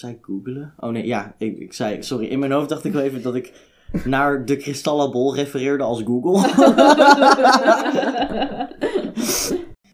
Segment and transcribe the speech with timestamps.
[0.00, 0.74] Zei ik googelen?
[0.78, 3.34] Oh nee, ja, ik, ik zei, sorry, in mijn hoofd dacht ik wel even dat
[3.34, 3.52] ik
[4.04, 6.40] naar de kristallenbol refereerde als Google.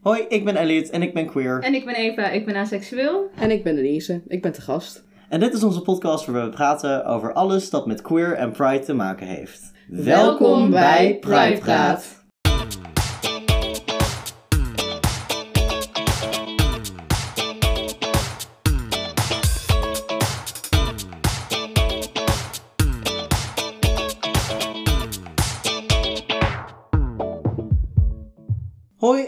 [0.03, 1.61] Hoi, ik ben Elliot en ik ben queer.
[1.61, 3.31] En ik ben Eva, ik ben aseksueel.
[3.39, 5.05] En ik ben Denise, ik ben te gast.
[5.29, 8.85] En dit is onze podcast waar we praten over alles dat met queer en pride
[8.85, 9.73] te maken heeft.
[9.89, 12.26] Welkom bij Pride Praat.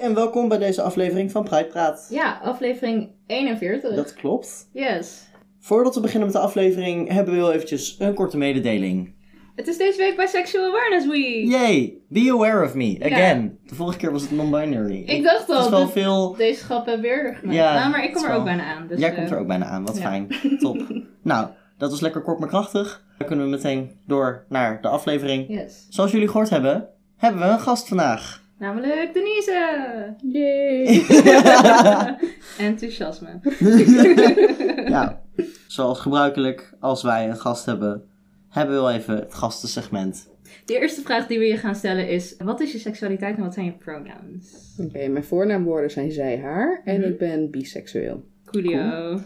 [0.09, 2.07] En welkom bij deze aflevering van Pride Praat.
[2.11, 3.95] Ja, aflevering 41.
[3.95, 4.69] Dat klopt.
[4.73, 5.23] Yes.
[5.61, 9.15] Voordat we beginnen met de aflevering hebben we heel eventjes een korte mededeling.
[9.55, 11.49] Het is deze week bij Sexual Awareness Week.
[11.49, 13.59] Yay, be aware of me, again.
[13.67, 15.03] De vorige keer was het non-binary.
[15.07, 16.35] Ik dacht Het is al, wel veel...
[16.37, 17.57] deze we weer gemaakt.
[17.57, 18.87] Ja, Nou, maar ik kom er ook wel- bijna aan.
[18.87, 20.03] Dus, Jij eh, komt er ook bijna aan, wat ja.
[20.03, 20.29] fijn.
[20.59, 20.87] Top.
[21.23, 21.49] nou,
[21.79, 23.05] dat was lekker kort maar krachtig.
[23.19, 25.49] Dan kunnen we meteen door naar de aflevering.
[25.49, 25.87] Yes.
[25.89, 28.47] Zoals jullie gehoord hebben, hebben we een gast vandaag.
[28.59, 30.15] Namelijk Denise.
[30.23, 31.05] Yay!
[32.69, 33.41] Enthousiasme.
[34.89, 35.21] ja,
[35.67, 38.03] zoals gebruikelijk, als wij een gast hebben,
[38.49, 40.29] hebben we wel even het gastensegment.
[40.65, 43.55] De eerste vraag die we je gaan stellen is: wat is je seksualiteit en wat
[43.55, 44.75] zijn je pronouns?
[44.79, 47.09] Oké, mijn voornaamwoorden zijn zij, haar en Mhm.
[47.09, 48.25] ik ben biseksueel.
[48.45, 49.19] Coolio.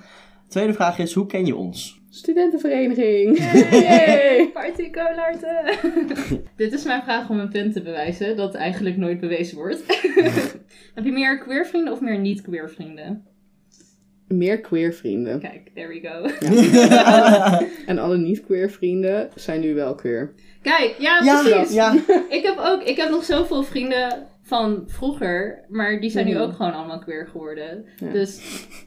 [0.53, 2.01] Tweede vraag is, hoe ken je ons?
[2.11, 3.39] Studentenvereniging!
[3.89, 4.49] Yay!
[4.55, 5.79] Party colarten!
[6.57, 9.83] Dit is mijn vraag om een punt te bewijzen, dat eigenlijk nooit bewezen wordt.
[10.95, 13.27] Heb je meer queer vrienden of meer niet-queer vrienden?
[14.29, 15.41] Meer queer vrienden.
[15.41, 16.47] Kijk, there we go.
[17.87, 20.33] En alle niet-queer vrienden zijn nu wel queer.
[20.63, 21.75] Kijk, ja, ja, precies.
[21.75, 21.95] ja.
[22.29, 26.43] Ik heb ook, ik heb nog zoveel vrienden van vroeger, maar die zijn nu Mhm.
[26.43, 27.85] ook gewoon allemaal queer geworden.
[27.99, 28.13] Ja.
[28.13, 28.41] Dus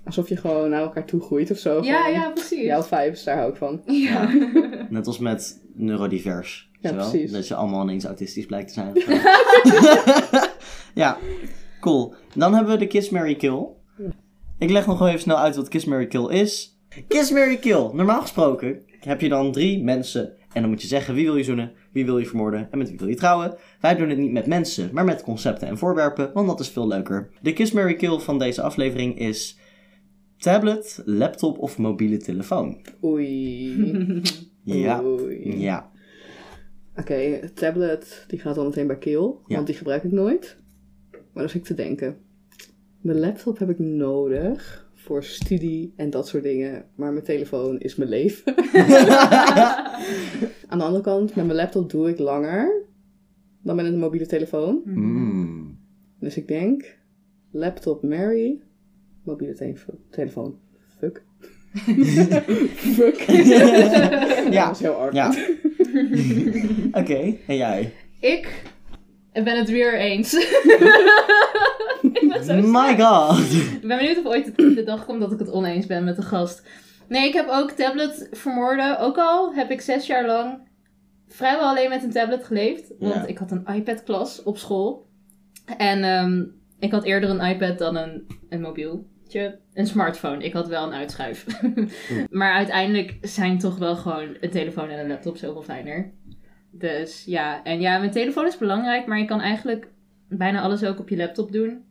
[0.05, 1.83] Alsof je gewoon naar elkaar toe groeit of zo.
[1.83, 2.63] ja, Gewoon, ja, precies.
[2.66, 3.81] Jouw vibes, daar hou ik van.
[3.85, 4.30] Ja.
[4.89, 6.69] Net als met neurodivers.
[6.80, 7.31] Ja, Zowel, precies.
[7.31, 8.94] Dat je allemaal ineens autistisch blijkt te zijn.
[11.03, 11.17] ja,
[11.79, 12.13] cool.
[12.35, 13.66] Dan hebben we de Kiss, Mary Kill.
[14.59, 16.78] Ik leg nog wel even snel uit wat Kiss, Mary Kill is.
[17.07, 17.89] Kiss, Mary Kill.
[17.94, 20.34] Normaal gesproken heb je dan drie mensen.
[20.55, 22.89] En dan moet je zeggen wie wil je zoenen, wie wil je vermoorden en met
[22.89, 23.55] wie wil je trouwen.
[23.81, 26.88] Wij doen het niet met mensen, maar met concepten en voorwerpen, want dat is veel
[26.88, 27.29] leuker.
[27.41, 29.57] De Kiss, Mary Kill van deze aflevering is
[30.38, 32.81] tablet, laptop of mobiele telefoon.
[33.03, 34.21] Oei.
[34.63, 35.59] Ja, Oei.
[35.59, 35.91] ja.
[36.95, 39.55] Oké, tablet, die gaat al meteen bij kill, Ja.
[39.55, 40.57] want die gebruik ik nooit.
[41.11, 42.17] Maar dan zit ik te denken.
[43.01, 46.85] Mijn laptop heb ik nodig voor studie en dat soort dingen.
[46.95, 48.55] Maar mijn telefoon is mijn leven.
[50.69, 52.83] Aan de andere kant, met mijn laptop doe ik langer
[53.61, 54.81] dan met een mobiele telefoon.
[54.85, 55.77] Mm.
[56.19, 56.97] Dus ik denk,
[57.51, 58.61] laptop Mary,
[59.23, 60.59] mobiele telefo- telefoon.
[60.99, 61.23] Fuck.
[62.95, 63.25] Fuck.
[64.45, 65.13] Dat ja, was heel hard.
[65.13, 65.27] ja.
[66.91, 67.94] Oké, en jij?
[68.19, 68.63] Ik
[69.44, 70.34] ben het weer eens.
[72.19, 73.40] ik ben zo My god.
[73.53, 76.22] Ik ben benieuwd of ooit de dag komt dat ik het oneens ben met de
[76.22, 76.68] gast.
[77.07, 79.00] Nee, ik heb ook tablet vermoorden.
[79.00, 80.59] Ook al heb ik zes jaar lang
[81.28, 82.94] vrijwel alleen met een tablet geleefd.
[83.00, 85.07] Want ik had een iPad-klas op school.
[85.78, 86.44] En ehm,
[86.79, 89.59] ik had eerder een iPad dan een, een mobieltje.
[89.74, 90.44] Een smartphone.
[90.44, 91.45] Ik had wel een uitschuif.
[92.29, 96.13] maar uiteindelijk zijn toch wel gewoon een telefoon en een laptop zoveel fijner.
[96.78, 99.88] Dus ja, en ja, mijn telefoon is belangrijk, maar je kan eigenlijk
[100.30, 101.84] bijna alles ook op je laptop doen.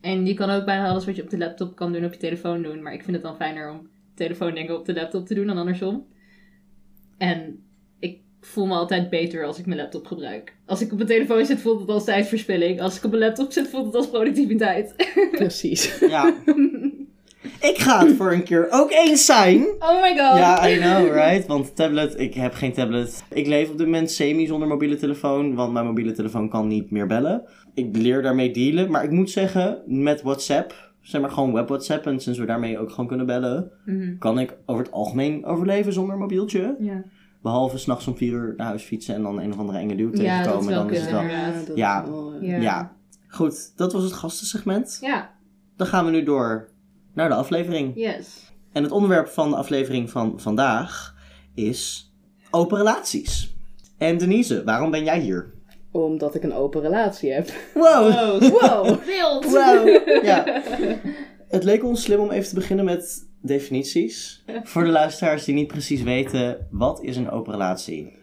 [0.00, 2.18] En je kan ook bijna alles wat je op de laptop kan doen op je
[2.18, 2.82] telefoon doen.
[2.82, 6.06] Maar ik vind het dan fijner om telefoondingen op de laptop te doen dan andersom.
[7.16, 7.62] En
[7.98, 10.56] ik voel me altijd beter als ik mijn laptop gebruik.
[10.66, 12.80] Als ik op mijn telefoon zit, voelt het als tijdverspilling.
[12.80, 15.12] Als ik op mijn laptop zit, voelt het als productiviteit.
[15.30, 15.98] Precies.
[15.98, 16.34] Ja.
[17.60, 19.66] Ik ga het voor een keer ook eens zijn.
[19.78, 20.38] Oh my god.
[20.38, 21.46] Ja, I know, right?
[21.46, 23.24] Want tablet, ik heb geen tablet.
[23.30, 26.90] Ik leef op dit moment semi zonder mobiele telefoon, want mijn mobiele telefoon kan niet
[26.90, 27.42] meer bellen.
[27.74, 32.06] Ik leer daarmee dealen, maar ik moet zeggen, met WhatsApp, zeg maar gewoon web WhatsApp,
[32.06, 34.18] en sinds we daarmee ook gewoon kunnen bellen, Mhm.
[34.18, 36.76] kan ik over het algemeen overleven zonder mobieltje.
[36.80, 37.02] ja.
[37.42, 40.10] Behalve s'nachts om vier uur naar huis fietsen en dan een of andere enge duw
[40.12, 40.60] Ja, dat tegenkomen.
[40.60, 41.22] is wel dan is het wel...
[41.76, 42.02] Ja.
[42.02, 42.56] is wel, Ja.
[42.56, 42.92] Ja.
[43.28, 44.98] Goed, dat was het gastensegment.
[45.00, 45.30] Ja,
[45.76, 46.68] Dan gaan we nu door
[47.18, 47.92] naar de aflevering.
[47.94, 48.52] yes.
[48.72, 51.14] En het onderwerp van de aflevering van vandaag
[51.54, 52.12] is
[52.50, 53.54] open relaties.
[53.96, 55.54] En Denise, waarom ben jij hier?
[55.90, 57.50] Omdat ik een open relatie heb.
[57.74, 58.12] Wow!
[58.12, 58.42] Wow.
[58.60, 59.04] Wow!
[59.04, 59.44] Wild.
[59.44, 59.88] Wow!
[60.24, 60.62] Ja.
[61.54, 64.44] Het leek ons slim om even te beginnen met definities.
[64.62, 68.16] Voor de luisteraars die niet precies weten, wat is een open relatie?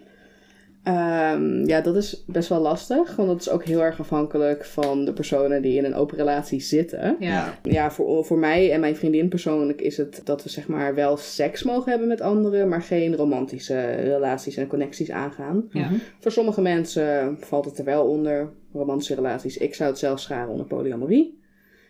[0.86, 5.06] Ehm, ja, dat is best wel lastig, want dat is ook heel erg afhankelijk van
[5.06, 7.16] de personen die in een open relatie zitten.
[7.20, 7.60] Ja.
[7.64, 11.18] Ja, voor, voor mij en mijn vriendin persoonlijk is het dat we zeg maar wel
[11.18, 15.68] seks mogen hebben met anderen, maar geen romantische relaties en connecties aangaan.
[15.70, 15.86] Ja.
[15.86, 15.96] Mhm.
[16.20, 19.58] Voor sommige mensen valt het er wel onder, romantische relaties.
[19.58, 21.40] Ik zou het zelf scharen onder polyamorie.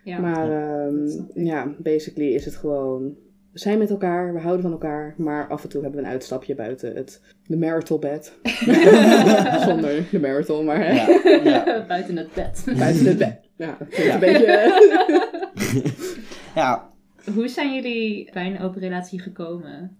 [0.04, 0.20] Ja.
[0.20, 3.16] Maar ehm, ja, basically is het gewoon,
[3.56, 6.56] zijn met elkaar, we houden van elkaar, maar af en toe hebben we een uitstapje
[6.56, 8.38] buiten het de marital bed.
[9.68, 11.86] Zonder de marital, maar hè, Ja, ja.
[11.88, 12.64] Buiten het bed.
[12.78, 13.40] buiten het bed.
[13.56, 13.78] Ja.
[13.90, 14.74] een beetje...
[16.56, 16.90] ja,
[17.34, 19.98] Hoe zijn jullie bij een open relatie gekomen?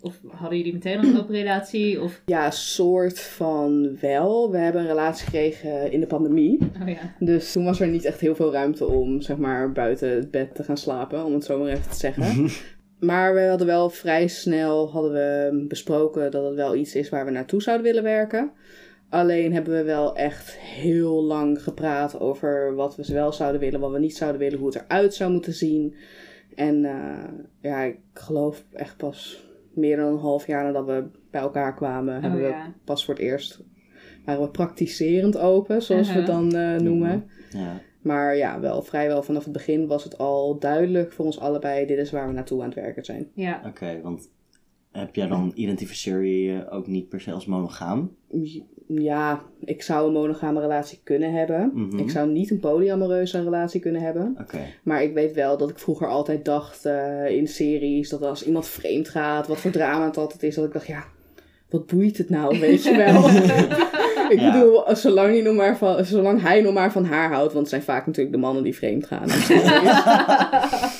[0.00, 2.02] Of hadden jullie meteen al een open relatie?
[2.02, 2.22] Of...
[2.26, 4.50] Ja, soort van wel.
[4.50, 6.58] We hebben een relatie gekregen in de pandemie.
[6.82, 7.14] Oh ja.
[7.18, 10.54] Dus toen was er niet echt heel veel ruimte om, zeg maar, buiten het bed
[10.54, 12.48] te gaan slapen, om het zo maar even te zeggen.
[13.00, 17.24] Maar we hadden wel vrij snel hadden we besproken dat het wel iets is waar
[17.24, 18.50] we naartoe zouden willen werken.
[19.08, 23.92] Alleen hebben we wel echt heel lang gepraat over wat we wel zouden willen, wat
[23.92, 25.94] we niet zouden willen, hoe het eruit zou moeten zien.
[26.54, 27.24] En eh,
[27.60, 29.44] ja, ik geloof echt pas
[29.74, 32.72] meer dan een half jaar nadat we bij elkaar kwamen, hebben we Oh ja.
[32.84, 33.62] pas voor het eerst
[34.24, 36.50] waren we praktiserend open, zoals we het Uh-huh.
[36.50, 37.30] dan eh, noemen.
[37.50, 37.80] ja.
[38.06, 41.98] Maar ja, wel vrijwel vanaf het begin was het al duidelijk voor ons allebei, dit
[41.98, 43.28] is waar we naartoe aan het werken zijn.
[43.34, 43.62] Ja.
[43.66, 44.28] Oké, want
[44.92, 48.16] heb jij dan, identificeer je je ook niet per se als monogaam?
[48.86, 51.70] Ja, ik zou een monogame relatie kunnen hebben.
[51.74, 51.98] Mhm.
[51.98, 54.36] Ik zou niet een polyamoreuze relatie kunnen hebben.
[54.40, 54.60] Oké.
[54.82, 58.66] Maar ik weet wel dat ik vroeger altijd dacht eh, in series dat als iemand
[58.66, 61.04] vreemd gaat, wat voor drama het altijd is, dat ik dacht, ja,
[61.68, 63.22] wat boeit het nou, weet je wel.
[64.30, 64.52] ik Ja.
[64.52, 67.68] bedoel, zolang, hij nog maar van, zolang hij nog maar van haar houdt, want het
[67.68, 69.26] zijn vaak natuurlijk de mannen die vreemd gaan.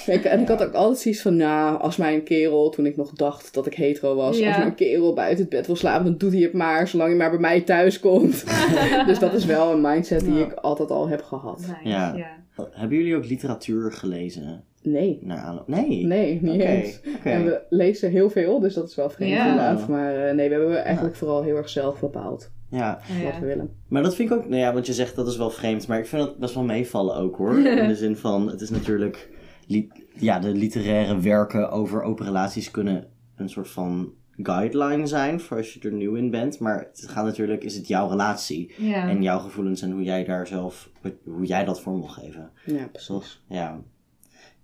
[0.06, 3.10] Kijk, en ik had ook altijd zoiets van, nou, als mijn kerel, toen ik nog
[3.12, 4.48] dacht dat ik hetero was, Ja.
[4.48, 7.18] als mijn kerel buiten het bed wil slapen, dan doet hij het maar, zolang hij
[7.18, 8.44] maar bij mij thuis komt.
[9.06, 11.58] dus dat is wel een mindset die ik altijd al heb gehad.
[11.60, 11.88] Nice.
[11.88, 12.14] Ja.
[12.16, 12.26] ja.
[12.70, 14.64] Hebben jullie ook literatuur gelezen?
[14.88, 15.18] Nee.
[15.22, 15.68] Naar aanloop?
[15.68, 16.04] Nee.
[16.06, 17.00] Nee, niet Oké, eens.
[17.24, 19.44] En we lezen heel veel, dus dat is wel vreemd Ja.
[19.46, 19.88] inderdaad.
[19.88, 23.40] Maar eh, nee, we hebben eigenlijk vooral heel erg zelf bepaald Ja, wat ja.
[23.40, 23.70] we willen.
[23.88, 25.98] maar dat vind ik ook, nou ja, want je zegt dat is wel vreemd, maar
[25.98, 27.58] ik vind het best wel meevallen ook hoor.
[27.78, 29.28] In de zin van, het is natuurlijk,
[29.66, 33.06] li- ja, de literaire werken over open relaties kunnen
[33.36, 34.12] een soort van
[34.42, 36.58] guideline zijn voor als je er nieuw in bent.
[36.58, 39.08] Maar het gaat natuurlijk, is het jouw relatie Ja.
[39.08, 40.90] en jouw gevoelens en hoe jij daar zelf,
[41.24, 42.50] hoe jij dat vorm wil geven.
[42.64, 43.42] Ja, precies.
[43.48, 43.80] Ja.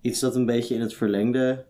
[0.03, 1.65] Iets dat een beetje in het verlengde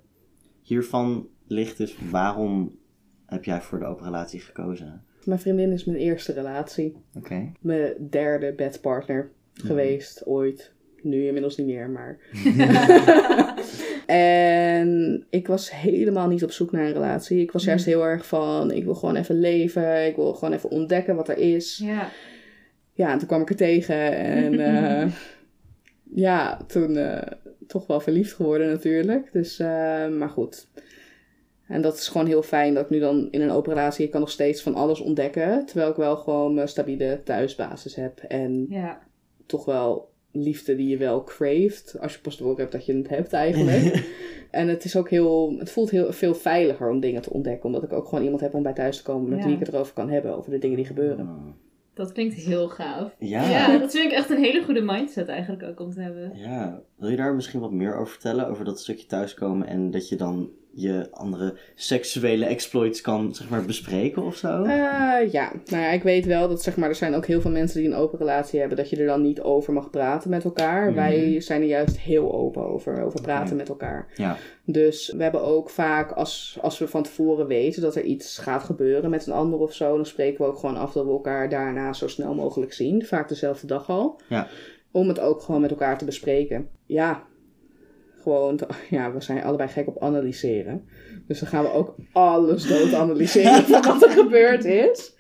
[0.62, 2.78] hiervan ligt is, waarom
[3.26, 5.04] heb jij voor de open relatie gekozen?
[5.24, 6.96] Mijn vriendin is mijn eerste relatie.
[7.18, 7.52] Oké.
[7.60, 10.72] Mijn derde bedpartner geweest, ooit.
[11.02, 12.18] Nu inmiddels niet meer, maar...
[14.08, 17.42] en ik was helemaal niet op zoek naar een relatie.
[17.42, 20.06] Ik was juist heel erg van, ik wil gewoon even leven.
[20.06, 21.78] Ik wil gewoon even ontdekken wat er is.
[21.84, 22.10] Ja.
[22.94, 25.12] Ja, en toen kwam ik er tegen en eh,
[26.16, 27.32] ja, toen eh,
[27.68, 29.30] toch wel verliefd geworden natuurlijk.
[29.32, 30.68] Dus, eh, maar goed.
[31.68, 34.12] En dat is gewoon heel fijn dat ik nu dan in een open relatie, ik
[34.12, 35.66] kan nog steeds van alles ontdekken.
[35.66, 38.20] Terwijl ik wel gewoon mijn stabiele thuisbasis heb.
[38.20, 39.00] En Ja.
[39.46, 41.96] toch wel liefde die je wel craeft.
[42.00, 44.06] Als je pas door hebt dat je het hebt eigenlijk.
[44.52, 47.66] en het is ook heel, het voelt heel veel veiliger om dingen te ontdekken.
[47.66, 49.46] Omdat ik ook gewoon iemand heb om bij thuis te komen met Ja.
[49.46, 50.38] wie ik het erover kan hebben.
[50.38, 51.30] Over de dingen die gebeuren.
[51.94, 53.16] Dat klinkt heel gaaf.
[53.20, 53.50] Ja.
[53.50, 56.32] Ja, dat vind ik echt een hele goede mindset eigenlijk ook om te hebben.
[56.36, 58.48] Ja, wil je daar misschien wat meer over vertellen?
[58.48, 63.66] Over dat stukje thuiskomen en dat je dan je andere seksuele exploits kan, zeg maar,
[63.66, 64.64] bespreken of zo?
[64.64, 67.52] Eh, ja, nou ja, ik weet wel dat zeg maar, er zijn ook heel veel
[67.52, 70.44] mensen die een open relatie hebben, dat je er dan niet over mag praten met
[70.44, 70.86] elkaar.
[70.86, 70.96] Mhm.
[70.96, 74.08] Wij zijn er juist heel open over, over praten met elkaar.
[74.16, 74.38] Ja.
[74.66, 78.64] Dus we hebben ook vaak, als, als we van tevoren weten dat er iets gaat
[78.64, 81.50] gebeuren met een ander of zo, dan spreken we ook gewoon af dat we elkaar
[81.50, 83.06] daarna zo snel mogelijk zien.
[83.06, 84.22] Vaak dezelfde dag al.
[84.30, 84.48] Ja.
[84.92, 86.70] Om het ook gewoon met elkaar te bespreken.
[86.86, 87.24] Ja,
[88.24, 90.88] gewoon, te- ja, we zijn allebei gek op analyseren.
[91.28, 95.16] Dus dan gaan we ook alles dood analyseren van wat er gebeurd is.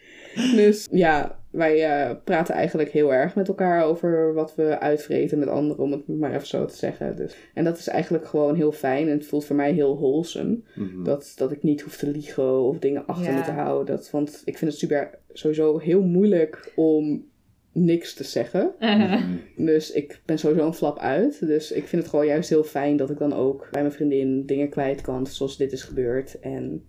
[0.56, 5.48] Dus ja, wij eh, praten eigenlijk heel erg met elkaar over wat we uitvreten met
[5.48, 7.16] anderen, om het maar even zo te zeggen.
[7.16, 10.60] Dus, en dat is eigenlijk gewoon heel fijn en het voelt voor mij heel wholesome.
[10.76, 11.04] Mhm.
[11.04, 13.38] Dat, dat ik niet hoef te liegen of dingen achter Ja.
[13.40, 13.96] me te houden.
[13.96, 17.26] Dat, want ik vind het super, sowieso heel moeilijk om
[17.74, 18.72] niks te zeggen.
[18.80, 19.66] Mhm.
[19.66, 21.48] Dus ik ben sowieso een flap uit.
[21.48, 24.46] Dus ik vind het gewoon juist heel fijn dat ik dan ook bij mijn vriendin
[24.46, 26.40] dingen kwijt kan, zoals dit is gebeurd.
[26.40, 26.86] En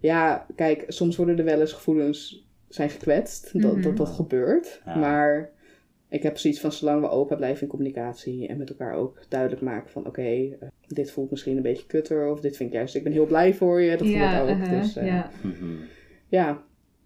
[0.00, 3.82] ja, kijk, soms worden er wel eens gevoelens zijn gekwetst, dat, Mhm.
[3.82, 4.80] dat dat gebeurt.
[4.86, 4.96] Ja.
[4.96, 5.50] Maar
[6.08, 9.62] ik heb zoiets van, zolang we open blijven in communicatie en met elkaar ook duidelijk
[9.62, 12.94] maken van, oké, eh, dit voelt misschien een beetje kutter, of dit vind ik juist,
[12.94, 14.48] ik ben heel blij voor je, dat voel ik ook.
[14.48, 15.30] uh-huh, dus eh, ja.
[15.42, 15.64] Mhm.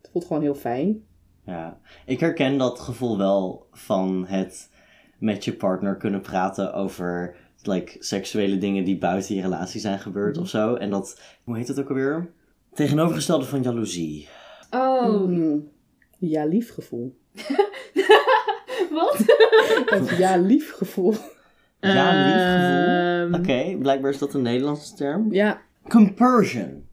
[0.02, 1.02] het voelt gewoon heel fijn.
[1.50, 4.70] Ja, ik herken dat gevoel wel van het
[5.18, 10.38] met je partner kunnen praten over like, seksuele dingen die buiten je relatie zijn gebeurd
[10.38, 10.74] of zo.
[10.74, 12.30] En dat, hoe heet het ook alweer?
[12.72, 14.28] Tegenovergestelde van jaloezie.
[14.70, 15.68] Oh, Mm.
[16.18, 17.18] Ja, lief gevoel.
[18.90, 19.16] wat?
[19.86, 21.14] Het ja, lief gevoel.
[21.80, 22.84] Ja, lief gevoel.
[22.86, 25.32] Ehm, Oké, blijkbaar is dat een Nederlandse term.
[25.32, 26.84] Ja, Compersion.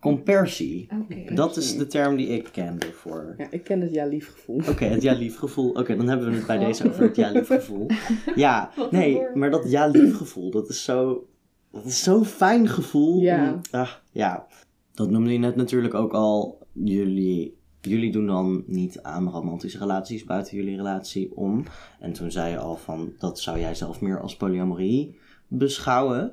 [0.00, 0.88] Compersie.
[1.34, 3.34] Dat is de term die ik ken ervoor.
[3.38, 4.60] ja, ik ken het ja, lief gevoel.
[4.68, 5.70] Oké, het ja-lief gevoel.
[5.70, 7.86] Oké, dan hebben we het bij deze over het ja-lief gevoel.
[8.34, 9.34] Ja, nee, woord.
[9.34, 11.26] maar dat ja-lief gevoel, dat is zo...
[11.72, 13.20] Dat is zo'n fijn gevoel.
[13.20, 13.52] Ja.
[13.52, 14.46] om- ah, ja.
[14.94, 16.58] Dat noemde je net natuurlijk ook al.
[16.72, 21.64] Jullie, jullie doen dan niet aan romantische relaties buiten jullie relatie om.
[22.00, 26.32] En toen zei je al van, dat zou jij zelf meer als polyamorie beschouwen.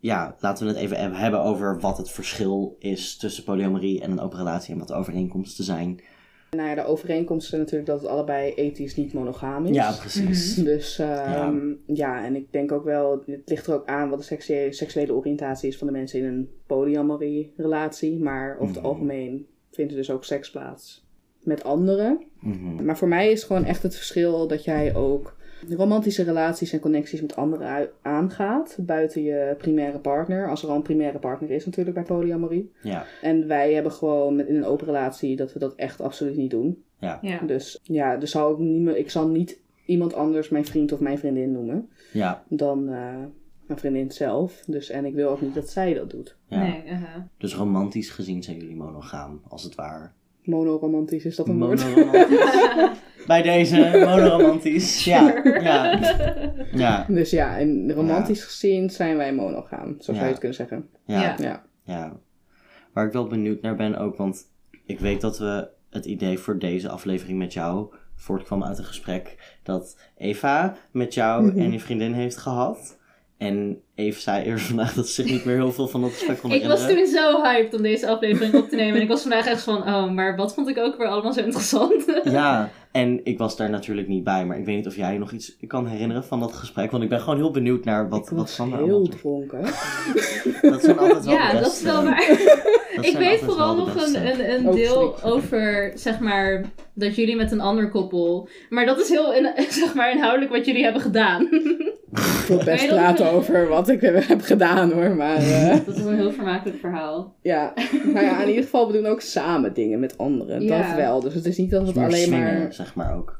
[0.00, 4.20] Ja, laten we het even hebben over wat het verschil is tussen polyamorie en een
[4.20, 6.00] open relatie en wat de overeenkomsten zijn.
[6.50, 9.74] Nou ja, de overeenkomsten natuurlijk dat het allebei ethisch niet monogaam is.
[9.76, 10.54] Ja, precies.
[10.54, 12.24] Dus ehm, ja.
[12.24, 15.68] en ik denk ook wel, het ligt er ook aan wat de seksuele, seksuele oriëntatie
[15.68, 18.18] is van de mensen in een polyamorie relatie.
[18.18, 18.86] Maar over het Mhm.
[18.86, 21.06] algemeen vindt er dus ook seks plaats
[21.42, 22.24] met anderen.
[22.40, 22.84] Mhm.
[22.84, 25.36] Maar voor mij is gewoon echt het verschil dat jij ook
[25.68, 28.76] romantische relaties en connecties met anderen aangaat.
[28.80, 30.48] Buiten je primaire partner.
[30.48, 32.72] Als er al een primaire partner is natuurlijk bij polyamorie.
[32.82, 36.36] Ja, En wij hebben gewoon met, in een open relatie dat we dat echt absoluut
[36.36, 36.82] niet doen.
[36.98, 37.38] ja, Ja.
[37.38, 41.00] Dus ja, dus zal ik, niet meer, ik zal niet iemand anders mijn vriend of
[41.00, 43.14] mijn vriendin noemen ja, dan eh,
[43.66, 44.62] mijn vriendin zelf.
[44.66, 46.36] Dus, en ik wil ook niet dat zij dat doet.
[46.46, 46.62] ja.
[46.62, 47.28] Nee, aha.
[47.38, 50.10] Dus romantisch gezien zijn jullie monogaam, als het ware.
[50.44, 51.84] Monoromantisch is dat een woord?
[53.26, 55.04] Bij deze, monoromantisch.
[55.04, 55.98] Ja, ja,
[56.72, 59.94] ja, Dus ja, en romantisch gezien zijn wij monogaam.
[59.98, 60.22] Zo zou Ja.
[60.22, 60.88] je het kunnen zeggen.
[61.04, 61.34] ja, Ja.
[61.38, 61.62] Ja.
[61.84, 62.16] ja.
[62.92, 64.42] Waar ik wel benieuwd naar ben ook, want
[64.86, 69.58] ik weet dat we het idee voor deze aflevering met jou voortkwam uit een gesprek
[69.62, 71.58] dat Eva met jou Mhm.
[71.58, 72.98] en je vriendin heeft gehad.
[73.40, 76.38] En Eve zei eerst vandaag dat ze zich niet meer heel veel van dat gesprek
[76.38, 78.94] kon Ik was toen zo hyped om deze aflevering op te nemen.
[78.96, 81.40] En ik was vandaag echt van, oh, maar wat vond ik ook weer allemaal zo
[81.40, 82.04] interessant.
[82.24, 85.32] Ja, en ik was daar natuurlijk niet bij, maar ik weet niet of jij nog
[85.32, 86.90] iets kan herinneren van dat gesprek.
[86.90, 89.62] Want ik ben gewoon heel benieuwd naar wat, ik wat heel dronken.
[90.62, 92.78] Dat zijn altijd wel ja, de dat is wel waar.
[93.02, 96.64] dat ik weet vooral nog een, een, een Oh, deel over, zeg maar,
[96.94, 98.48] dat jullie met een ander koppel.
[98.68, 101.42] Maar dat is heel, in, zeg maar, inhoudelijk wat jullie hebben gedaan.
[102.12, 105.10] Ik wil best praten over wat ik heb gedaan hoor.
[105.10, 107.34] Maar eh, dat is een heel vermakelijk verhaal.
[107.42, 107.72] ja.
[108.04, 110.62] Nou ja, in ieder geval, we doen ook samen dingen met anderen.
[110.62, 110.86] Ja.
[110.86, 111.20] Dat wel.
[111.20, 112.72] Dus het is niet dat het alleen swingen, maar...
[112.72, 113.39] zeg maar ook.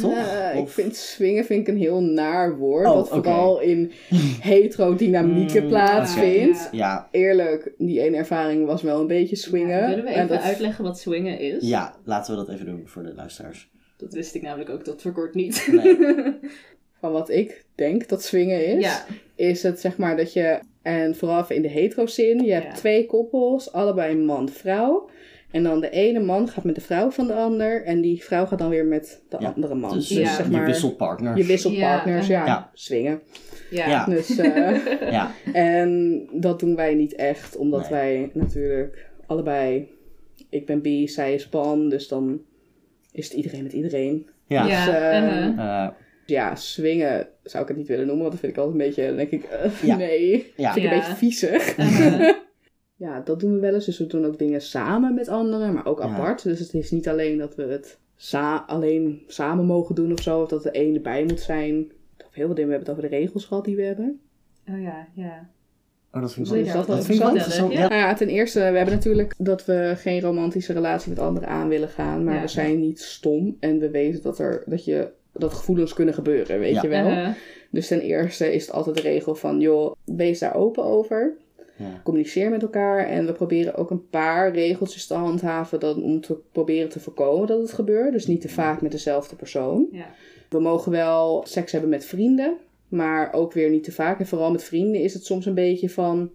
[0.00, 0.52] Toch?
[0.54, 2.86] Ik vind swingen vind ik een heel naar woord.
[2.86, 3.14] Oh, dat oké.
[3.14, 3.92] vooral in
[4.40, 6.68] hetero-dynamieken Mm, plaatsvindt.
[6.72, 9.88] Ja, Eerlijk, die ene ervaring was wel een beetje swingen.
[9.88, 11.68] Willen we En even dat- uitleggen wat swingen is?
[11.68, 13.68] ja, laten we dat even doen voor de luisteraars.
[13.96, 15.68] Dat wist ik namelijk ook tot voor kort niet.
[15.72, 15.96] Nee.
[17.00, 19.04] Van wat ik denk dat swingen is, ja,
[19.34, 23.72] is het zeg maar dat je, en vooral in de hetero-zin, je hebt twee koppels,
[23.72, 25.08] allebei man-vrouw.
[25.50, 27.84] En dan de ene man gaat met de vrouw van de ander.
[27.84, 29.92] En die vrouw gaat dan weer met de Ja, andere man.
[29.92, 30.34] Dus Dus, Ja.
[30.34, 31.40] zeg je maar, wisselt partners.
[31.40, 32.26] je wisselt Ja, partners.
[32.26, 32.70] Ja, Ja.
[32.74, 33.20] swingen.
[33.70, 33.88] ja.
[33.88, 34.04] Ja.
[34.04, 37.56] Dus, eh, Ja, en dat doen wij niet echt.
[37.56, 37.90] Omdat Nee.
[37.90, 39.88] wij natuurlijk allebei...
[40.50, 41.88] Ik ben bi, zij is pan.
[41.88, 42.40] Dus dan
[43.12, 44.26] is het iedereen met iedereen.
[44.46, 44.66] ja.
[44.66, 45.82] Ja, Dus, eh, uh-huh.
[45.84, 45.88] Eh,
[46.26, 48.22] Ja, swingen zou ik het niet willen noemen.
[48.22, 49.14] Want dat vind ik altijd een beetje...
[49.16, 49.48] Denk ik,
[49.82, 49.96] Ja.
[49.96, 50.52] nee.
[50.56, 50.72] Ja.
[50.72, 50.96] Vind ik Ja.
[50.96, 51.78] een beetje viezig.
[51.78, 52.34] Uh-huh.
[52.96, 53.84] Ja, dat doen we wel eens.
[53.84, 56.04] Dus we doen ook dingen samen met anderen, maar ook Ja.
[56.08, 56.42] apart.
[56.42, 60.40] Dus het is niet alleen dat we het sa- alleen samen mogen doen of zo.
[60.42, 61.92] Of dat er één erbij moet zijn.
[62.26, 62.70] Of heel veel dingen.
[62.70, 64.20] We hebben het over de regels gehad die we hebben.
[64.70, 65.48] Oh ja, ja.
[66.12, 67.72] Oh, dat vind ik wel dat vind ik interessant.
[67.72, 67.78] Ja.
[67.80, 67.88] Ja.
[67.88, 71.68] Nou ja, ten eerste, we hebben natuurlijk dat we geen romantische relatie met anderen aan
[71.68, 72.24] willen gaan.
[72.24, 72.40] Maar Ja.
[72.40, 73.56] we zijn niet stom.
[73.60, 76.82] En we weten dat, er, dat, je, dat gevoelens kunnen gebeuren, weet Ja.
[76.82, 77.32] je wel.
[77.70, 81.36] Dus ten eerste is het altijd de regel van, joh, wees daar open over.
[81.76, 82.00] Ja.
[82.04, 83.06] communiceer met elkaar.
[83.06, 87.46] En we proberen ook een paar regeltjes te handhaven dan, om te proberen te voorkomen
[87.46, 88.12] dat het gebeurt.
[88.12, 89.88] Dus niet te vaak met dezelfde persoon.
[89.90, 90.06] Ja.
[90.48, 92.56] We mogen wel seks hebben met vrienden,
[92.88, 94.18] maar ook weer niet te vaak.
[94.18, 96.30] En vooral met vrienden is het soms een beetje van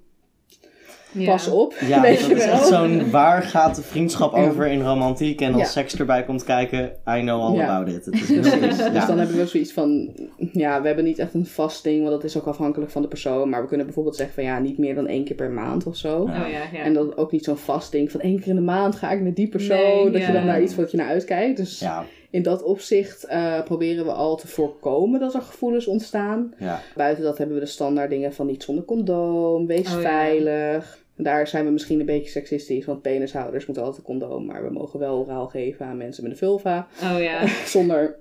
[1.14, 1.26] Ja.
[1.32, 2.54] pas op, Ja, weet dat je is wel.
[2.54, 5.68] echt zo'n waar gaat de vriendschap over in romantiek en als Ja.
[5.68, 7.68] seks erbij komt kijken, I know all Ja.
[7.68, 8.06] about it.
[8.06, 8.78] Het is Precies.
[8.94, 10.10] Dus dan hebben we zoiets van,
[10.52, 13.08] ja, we hebben niet echt een vast ding, want dat is ook afhankelijk van de
[13.08, 13.50] persoon.
[13.50, 15.96] Maar we kunnen bijvoorbeeld zeggen van, ja, niet meer dan één keer per maand of
[15.96, 16.18] zo.
[16.22, 16.84] Oh ja, ja.
[16.84, 19.22] En dan ook niet zo'n vast ding van één keer in de maand ga ik
[19.22, 19.78] met die persoon.
[19.78, 20.28] Nee, dat ja.
[20.28, 21.58] je dan naar iets wat je naar uitkijkt.
[21.58, 26.54] Dus Ja, in dat opzicht eh, proberen we al te voorkomen dat er gevoelens ontstaan.
[26.58, 30.10] ja, Buiten dat hebben we de standaard dingen van niet zonder condoom, wees Oh, ja.
[30.10, 31.00] veilig.
[31.16, 34.46] Daar zijn we misschien een beetje seksistisch, want penishouders moeten altijd een condoom.
[34.46, 36.88] Maar we mogen wel oraal geven aan mensen met een vulva.
[37.04, 37.48] Oh ja.
[37.66, 38.16] Zonder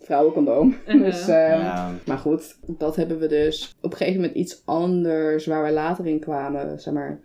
[0.00, 0.76] vrouwencondoom.
[0.86, 1.04] Uh-huh.
[1.04, 1.92] Dus, eh, Ja.
[2.06, 6.06] Maar goed, dat hebben we dus op een gegeven moment iets anders waar we later
[6.06, 6.80] in kwamen.
[6.80, 7.20] Zeg maar,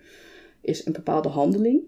[0.62, 1.81] is een bepaalde handeling.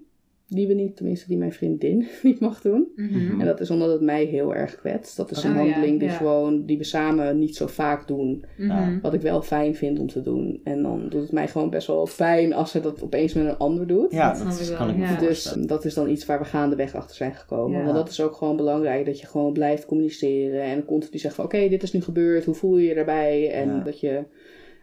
[0.53, 2.87] Die we niet, tenminste die mijn vriendin niet mag doen.
[2.95, 3.39] Mhm.
[3.39, 5.17] En dat is omdat het mij heel erg kwetst.
[5.17, 6.15] Dat is een Oh, ja, handeling die ja.
[6.15, 8.45] gewoon, die we samen niet zo vaak doen.
[8.57, 8.99] Mhm.
[9.01, 10.61] Wat ik wel fijn vind om te doen.
[10.63, 13.57] En dan doet het mij gewoon best wel pijn als ze dat opeens met een
[13.57, 14.11] ander doet.
[14.11, 15.15] Ja, Dat is- kan ik me ja.
[15.15, 15.67] Dus voorstellen.
[15.67, 17.77] dat is dan iets waar we gaandeweg achter zijn gekomen.
[17.79, 17.83] Ja.
[17.83, 19.05] Want dat is ook gewoon belangrijk.
[19.05, 20.61] Dat je gewoon blijft communiceren.
[20.63, 22.45] En continu zegt van oké, dit is nu gebeurd.
[22.45, 23.51] Hoe voel je je daarbij?
[23.51, 23.79] En Ja.
[23.83, 24.23] dat je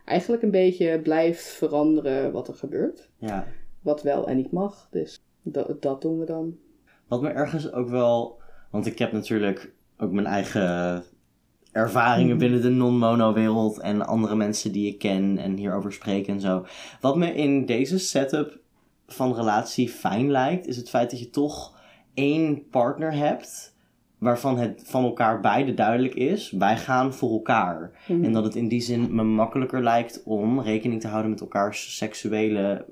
[0.05, 3.11] eigenlijk een beetje blijft veranderen wat er gebeurt.
[3.19, 3.47] Ja.
[3.83, 4.89] Wat wel en niet mag.
[4.91, 5.21] Dus
[5.53, 6.57] dat, dat doen we dan.
[7.09, 8.41] Wat me ergens ook wel.
[8.71, 11.05] Want ik heb natuurlijk ook mijn eigen
[11.73, 12.39] ervaringen Mhm.
[12.39, 13.81] binnen de non-mono-wereld.
[13.81, 16.67] En andere mensen die ik ken en hierover spreken en zo.
[17.01, 18.59] Wat me in deze setup
[19.07, 21.77] van relatie fijn lijkt, is het feit dat je toch
[22.15, 23.77] één partner hebt.
[24.19, 26.51] Waarvan het van elkaar beide duidelijk is.
[26.51, 27.91] Wij gaan voor elkaar.
[28.09, 28.25] Mhm.
[28.25, 31.97] En dat het in die zin me makkelijker lijkt om rekening te houden met elkaars
[31.97, 32.85] seksuele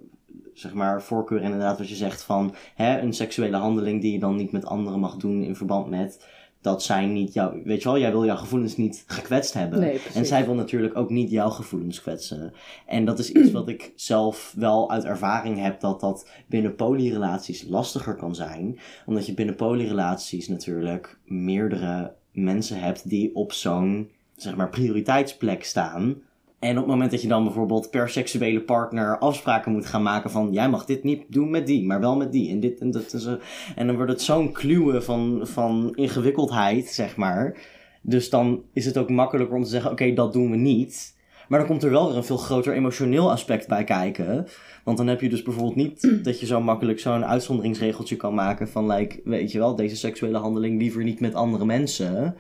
[0.57, 1.43] zeg maar, voorkeur.
[1.43, 5.01] Inderdaad, wat je zegt van hè, een seksuele handeling die je dan niet met anderen
[5.01, 6.19] mag doen in verband met
[6.67, 9.81] dat zij niet jou, weet je wel, jij wil jouw gevoelens niet gekwetst hebben.
[9.81, 12.53] Nee, en zij wil natuurlijk ook niet jouw gevoelens kwetsen.
[12.87, 17.65] En dat is iets wat ik zelf wel uit ervaring heb, dat dat binnen polyrelaties
[17.69, 18.79] lastiger kan zijn.
[19.07, 26.17] Omdat je binnen polyrelaties natuurlijk meerdere mensen hebt die op zo'n, zeg maar, prioriteitsplek staan.
[26.59, 30.31] En op het moment dat je dan bijvoorbeeld per seksuele partner afspraken moet gaan maken
[30.31, 32.91] van jij mag dit niet doen met die, maar wel met die en dit en
[32.91, 33.39] dat en zo.
[33.75, 37.57] En dan wordt het zo'n kluwen van, van ingewikkeldheid, zeg maar.
[38.03, 41.15] Dus dan is het ook makkelijker om te zeggen oké, dat doen we niet.
[41.49, 44.47] Maar dan komt er wel weer een veel groter emotioneel aspect bij kijken.
[44.85, 48.69] Want dan heb je dus bijvoorbeeld niet dat je zo makkelijk zo'n uitzonderingsregeltje kan maken
[48.69, 52.37] van, like, weet je wel, deze seksuele handeling liever niet met andere mensen.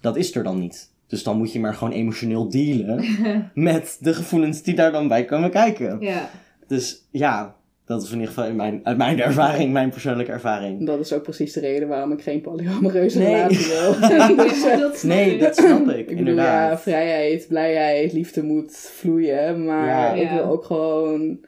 [0.00, 0.91] Dat is er dan niet.
[1.12, 3.04] Dus dan moet je maar gewoon emotioneel dealen
[3.54, 5.96] met de gevoelens die daar dan bij komen kijken.
[6.00, 6.28] Ja.
[6.66, 7.54] Dus ja,
[7.84, 10.86] dat is in ieder geval in mijn, uit mijn ervaring, mijn persoonlijke ervaring.
[10.86, 13.26] Dat is ook precies de reden waarom ik geen polyamoreuze Nee.
[13.34, 14.36] relatie wil.
[14.36, 15.40] Dus, dat Nee, ik.
[15.40, 16.70] dat snap ik, Ik bedoel, inderdaad.
[16.70, 19.64] ja, vrijheid, blijheid, liefde moet vloeien.
[19.64, 20.12] Maar Ja.
[20.12, 20.34] ik Ja.
[20.34, 21.38] wil ook gewoon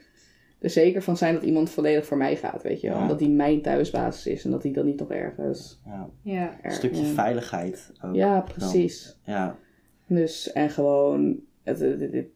[0.65, 2.99] er zeker van zijn dat iemand volledig voor mij gaat, weet je wel.
[2.99, 3.07] Ja.
[3.09, 5.81] Dat die mijn thuisbasis is en dat die dan niet nog ergens...
[5.87, 6.59] Ja, Ja.
[6.63, 7.13] een stukje ja.
[7.13, 8.15] veiligheid ook.
[8.15, 9.19] Ja, precies.
[9.25, 9.59] Ja,
[10.07, 12.27] Dus, en gewoon, het, het- het- het-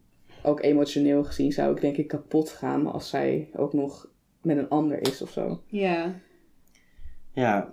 [0.43, 4.09] ook emotioneel gezien zou ik denk ik kapot gaan als zij ook nog
[4.43, 5.63] met een ander is of zo.
[5.67, 6.15] Ja.
[7.33, 7.73] ja.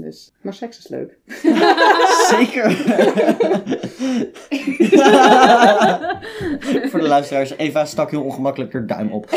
[0.00, 1.18] Dus, maar seks is leuk.
[2.34, 2.70] Zeker.
[6.90, 9.30] Voor de luisteraars, Eva stak heel ongemakkelijk haar duim op.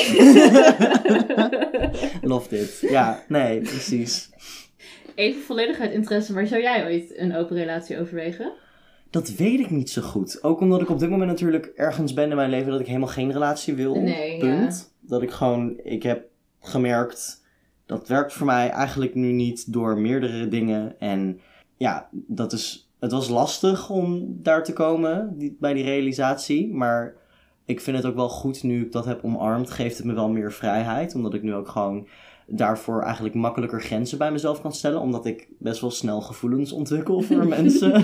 [2.22, 2.78] Love dit.
[2.82, 4.30] Ja, nee, precies.
[5.16, 8.52] Even volledig uit interesse, maar zou jij ooit een open relatie overwegen?
[9.10, 10.44] Dat weet ik niet zo goed.
[10.44, 13.08] Ook omdat ik op dit moment natuurlijk ergens ben in mijn leven dat ik helemaal
[13.08, 13.96] geen relatie wil.
[13.96, 14.94] Nee, punt.
[15.00, 16.26] Dat ik gewoon, ik heb
[16.60, 17.46] gemerkt,
[17.88, 21.00] dat werkt voor mij eigenlijk nu niet door meerdere dingen.
[21.00, 21.40] En
[21.78, 26.74] ja, dat is, het was lastig om daar te komen, bij die realisatie.
[26.74, 27.16] Maar
[27.66, 30.30] ik vind het ook wel goed nu ik dat heb omarmd, geeft het me wel
[30.30, 31.16] meer vrijheid.
[31.16, 32.08] Omdat ik nu ook gewoon
[32.50, 35.02] daarvoor eigenlijk makkelijker grenzen bij mezelf kan stellen.
[35.02, 38.04] Omdat ik best wel snel gevoelens ontwikkel voor mensen.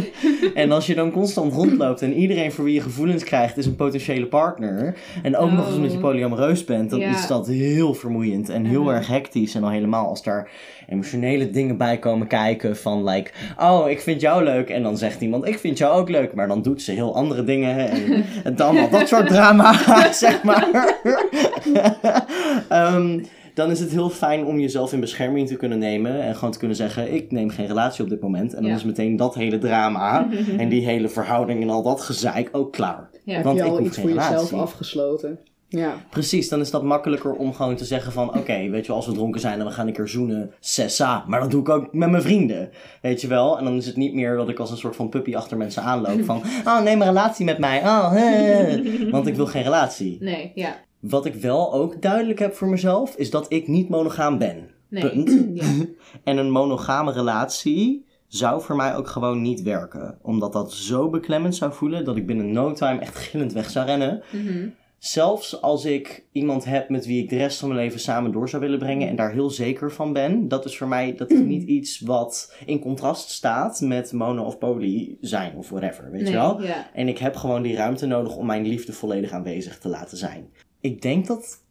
[0.53, 3.75] En als je dan constant rondloopt en iedereen voor wie je gevoelens krijgt is een
[3.75, 4.95] potentiële partner.
[5.23, 6.03] En ook nog eens omdat je Oh.
[6.03, 7.10] polyamoreus bent, dan Ja.
[7.10, 8.93] is dat heel vermoeiend en heel Mhm.
[8.93, 9.56] erg hectisch.
[9.56, 10.49] En al helemaal als daar
[10.88, 14.69] emotionele dingen bij komen kijken van like, oh ik vind jou leuk.
[14.69, 16.34] En dan zegt iemand, ik vind jou ook leuk.
[16.34, 19.73] Maar dan doet ze heel andere dingen en, en dan al dat soort drama,
[20.13, 20.97] zeg maar.
[22.69, 23.19] Ehm,
[23.54, 26.22] dan is het heel fijn om jezelf in bescherming te kunnen nemen.
[26.22, 28.54] En gewoon te kunnen zeggen: Ik neem geen relatie op dit moment.
[28.54, 28.78] En dan Ja.
[28.78, 30.28] is meteen dat hele drama.
[30.58, 33.10] en die hele verhouding en al dat gezeik ook klaar.
[33.24, 33.34] Ja.
[33.36, 34.58] Heb Want je ik al iets geen voor jezelf relatie.
[34.58, 35.39] afgesloten?
[35.68, 35.94] Ja.
[36.10, 39.06] Precies, dan is dat makkelijker om gewoon te zeggen: van oké, weet je wel, als
[39.06, 41.24] we dronken zijn en we gaan een keer zoenen, sessa.
[41.28, 42.70] Maar dat doe ik ook met mijn vrienden.
[43.02, 43.58] Weet je wel?
[43.58, 45.84] En dan is het niet meer dat ik als een soort van puppy achter mensen
[45.84, 46.24] aanloop.
[46.26, 47.80] van: Oh, neem een relatie met mij.
[47.82, 48.82] Oh, hè.
[49.12, 50.18] Want ik wil geen relatie.
[50.20, 50.76] Nee, ja.
[51.04, 54.70] Wat ik wel ook duidelijk heb voor mezelf, is dat ik niet monogaam ben.
[54.89, 55.10] Nee.
[55.10, 55.32] Punt.
[55.63, 55.86] Ja.
[56.24, 60.18] En een monogame relatie zou voor mij ook gewoon niet werken.
[60.22, 63.86] Omdat dat zo beklemmend zou voelen dat ik binnen no time echt gillend weg zou
[63.86, 64.24] rennen.
[64.32, 64.68] Mhm.
[64.98, 68.50] Zelfs als ik iemand heb met wie ik de rest van mijn leven samen door
[68.50, 71.39] zou willen brengen en daar heel zeker van ben, dat is voor mij dat is
[71.39, 76.32] niet iets wat in contrast staat met mono of poly zijn of whatever, weet nee,
[76.32, 76.62] je wel?
[76.62, 76.89] Ja.
[76.94, 80.50] En ik heb gewoon die ruimte nodig om mijn liefde volledig aanwezig te laten zijn.
[80.84, 81.63] Ik denk dat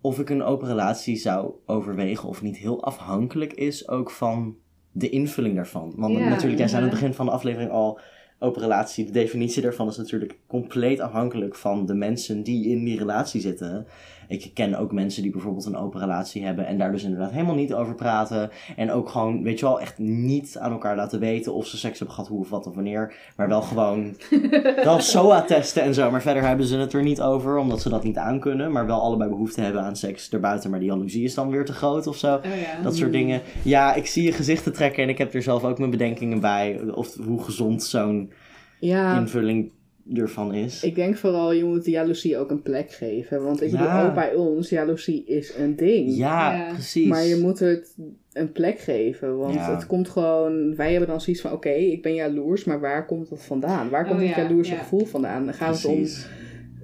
[0.00, 4.56] of ik een open relatie zou overwegen of niet heel afhankelijk is ook van
[4.92, 5.92] de invulling daarvan.
[5.96, 8.00] Want Ja, natuurlijk, jij zei aan het begin van de aflevering al,
[8.38, 12.98] open relatie, de definitie daarvan is natuurlijk compleet afhankelijk van de mensen die in die
[12.98, 13.86] relatie zitten.
[14.28, 17.54] Ik ken ook mensen die bijvoorbeeld een open relatie hebben en daar dus inderdaad helemaal
[17.54, 18.50] niet over praten.
[18.76, 21.98] En ook gewoon, weet je wel, echt niet aan elkaar laten weten of ze seks
[21.98, 23.14] hebben gehad, hoe of wat of wanneer.
[23.36, 24.16] Maar wel gewoon,
[24.84, 26.10] wel SOA-testen en zo.
[26.10, 28.72] Maar verder hebben ze het er niet over, omdat ze dat niet aankunnen.
[28.72, 30.70] Maar wel allebei behoefte hebben aan seks erbuiten.
[30.70, 32.34] Maar die jaloezie is dan weer te groot of zo.
[32.34, 32.82] Oh ja.
[32.82, 33.40] Dat soort dingen.
[33.62, 36.80] Ja, ik zie je gezichten trekken en ik heb er zelf ook mijn bedenkingen bij.
[36.94, 38.32] Of hoe gezond zo'n
[38.80, 39.70] Ja, invulling
[40.14, 40.82] ervan is.
[40.82, 43.42] ik denk vooral je moet de jaloezie ook een plek geven.
[43.42, 43.78] Want ik Ja.
[43.94, 46.16] bedoel, ook bij ons, jaloezie is een ding.
[46.16, 46.72] ja, Ja.
[46.72, 47.08] precies.
[47.08, 47.94] Maar je moet het
[48.32, 49.36] een plek geven.
[49.38, 49.74] Want Ja.
[49.74, 50.76] het komt gewoon.
[50.76, 53.88] Wij hebben dan zoiets van: oké, ik ben jaloers, maar waar komt dat vandaan?
[53.90, 54.78] Waar komt Oh, het ja, jaloerse ja.
[54.78, 55.52] gevoel vandaan?
[55.54, 56.06] Gaat het om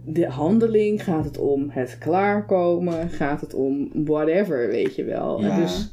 [0.07, 1.05] de handeling?
[1.05, 3.09] Gaat het om het klaarkomen?
[3.09, 5.37] Gaat het om whatever, weet je wel?
[5.41, 5.93] Dus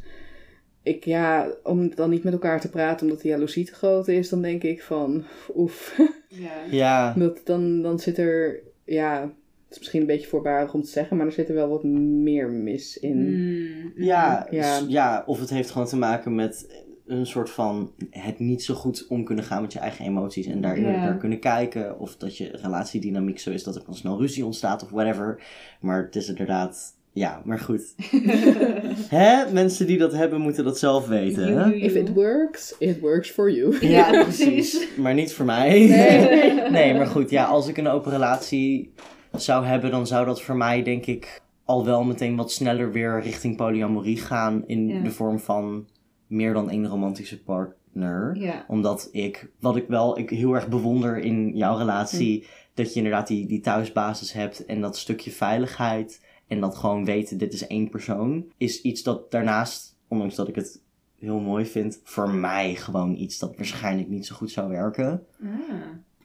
[0.90, 4.30] ik, ja, om dan niet met elkaar te praten omdat de jaloezie te groot is,
[4.30, 5.24] dan denk ik van:
[5.56, 6.00] oef.
[6.28, 6.52] Ja.
[6.70, 10.90] Ja, Dat, dan, dan zit er, ja, het is misschien een beetje voorbarig om te
[10.90, 13.18] zeggen, maar er zit er wel wat meer mis in.
[13.18, 13.92] Mm.
[13.96, 14.78] ja, Ja.
[14.80, 18.74] s- ja, of het heeft gewoon te maken met een soort van het niet zo
[18.74, 20.92] goed om kunnen gaan met je eigen emoties en daarin Ja.
[21.04, 22.00] naar kunnen kijken.
[22.00, 25.44] Of dat je relatiedynamiek zo is dat er dan snel ruzie ontstaat of whatever.
[25.82, 27.96] Maar het is inderdaad, ja, maar goed.
[29.10, 29.52] Hè?
[29.52, 31.58] Mensen die dat hebben moeten dat zelf weten.
[31.58, 31.74] Hè?
[31.74, 33.88] If it works, it works for you.
[33.88, 34.46] Ja, precies.
[34.46, 34.98] precies.
[34.98, 35.70] Maar niet voor mij.
[35.88, 36.52] Nee.
[36.72, 38.94] nee, maar goed, ja, als ik een open relatie
[39.32, 43.22] zou hebben, dan zou dat voor mij, denk ik, al wel meteen wat sneller weer
[43.22, 44.64] richting polyamorie gaan.
[44.68, 45.02] In Ja.
[45.02, 45.88] de vorm van
[46.28, 48.36] meer dan één romantische partner.
[48.38, 48.66] Ja.
[48.68, 53.28] Omdat ik, wat ik wel ik heel erg bewonder in jouw relatie, dat je inderdaad
[53.28, 56.22] die, die thuisbasis hebt en dat stukje veiligheid.
[56.50, 58.52] En dat gewoon weten, dit is één persoon.
[58.58, 60.82] Is iets dat daarnaast, ondanks dat ik het
[61.20, 65.26] heel mooi vind, voor mij gewoon iets dat waarschijnlijk niet zo goed zou werken.
[65.44, 65.50] Ah.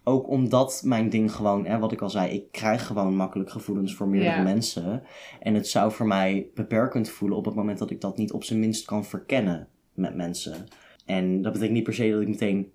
[0.05, 3.95] Ook omdat mijn ding gewoon, hè, wat ik al zei, ik krijg gewoon makkelijk gevoelens
[3.95, 5.03] voor meerdere mensen.
[5.41, 8.45] En het zou voor mij beperkend voelen op het moment dat ik dat niet op
[8.45, 10.67] zijn minst kan verkennen met mensen.
[11.07, 12.73] En dat betekent niet per se dat ik meteen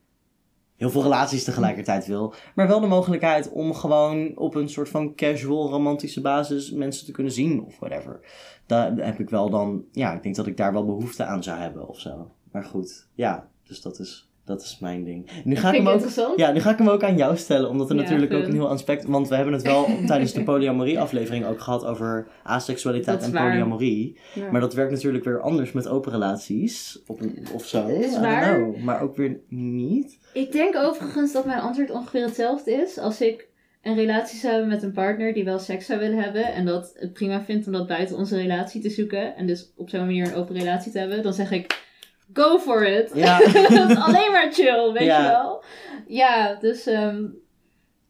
[0.79, 2.33] heel veel relaties tegelijkertijd wil.
[2.55, 7.11] Maar wel de mogelijkheid om gewoon op een soort van casual romantische basis mensen te
[7.11, 8.19] kunnen zien of whatever.
[8.65, 11.59] Daar heb ik wel dan, ja, ik denk dat ik daar wel behoefte aan zou
[11.59, 12.31] hebben of zo.
[12.51, 15.29] Maar goed, ja, dus dat is, dat is mijn ding.
[15.43, 17.89] Nu ga ik hem ook ja, nu ga ik hem ook aan jou stellen, omdat
[17.89, 19.05] er Ja, natuurlijk ook een heel aspect...
[19.05, 23.49] Want we hebben het wel tijdens de polyamorie-aflevering ook gehad over is en waar.
[23.49, 24.17] polyamorie.
[24.33, 24.51] Ja.
[24.51, 27.87] Maar dat werkt natuurlijk weer anders met open relaties, op een, of zo.
[27.87, 28.55] Is I don't waar.
[28.55, 28.77] know.
[28.77, 30.19] Maar ook weer niet.
[30.33, 32.97] Ik denk overigens dat mijn antwoord ongeveer hetzelfde is.
[32.97, 33.47] Als ik
[33.81, 36.53] een relatie zou hebben met een partner die wel seks zou willen hebben.
[36.53, 39.35] En dat het prima vindt om dat buiten onze relatie te zoeken.
[39.35, 41.23] En dus op zo'n manier een open relatie te hebben.
[41.23, 41.87] Dan zeg ik,
[42.33, 43.11] go for it.
[43.13, 43.39] Ja,
[43.69, 45.21] dat is alleen maar chill, weet Ja.
[45.21, 45.63] je wel.
[46.07, 47.23] Ja, dus ehm,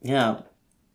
[0.02, 0.46] ja,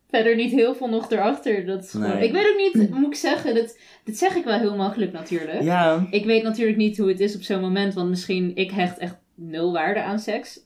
[0.09, 1.65] verder niet heel veel nog erachter.
[1.65, 2.17] Dat is gewoon-.
[2.17, 5.61] Ik weet ook niet, moet ik zeggen, dit, dit zeg ik wel heel makkelijk natuurlijk.
[5.61, 6.07] ja.
[6.11, 9.15] Ik weet natuurlijk niet hoe het is op zo'n moment, want misschien ik hecht echt
[9.35, 10.59] nul waarde aan seks.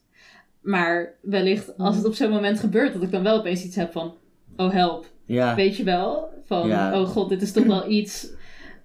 [0.62, 3.92] Maar wellicht als het op zo'n moment gebeurt, dat ik dan wel opeens iets heb
[3.92, 4.16] van,
[4.58, 6.30] oh help, Ja, weet je wel?
[6.46, 7.02] Van, Ja.
[7.02, 8.28] oh god, dit is toch wel iets.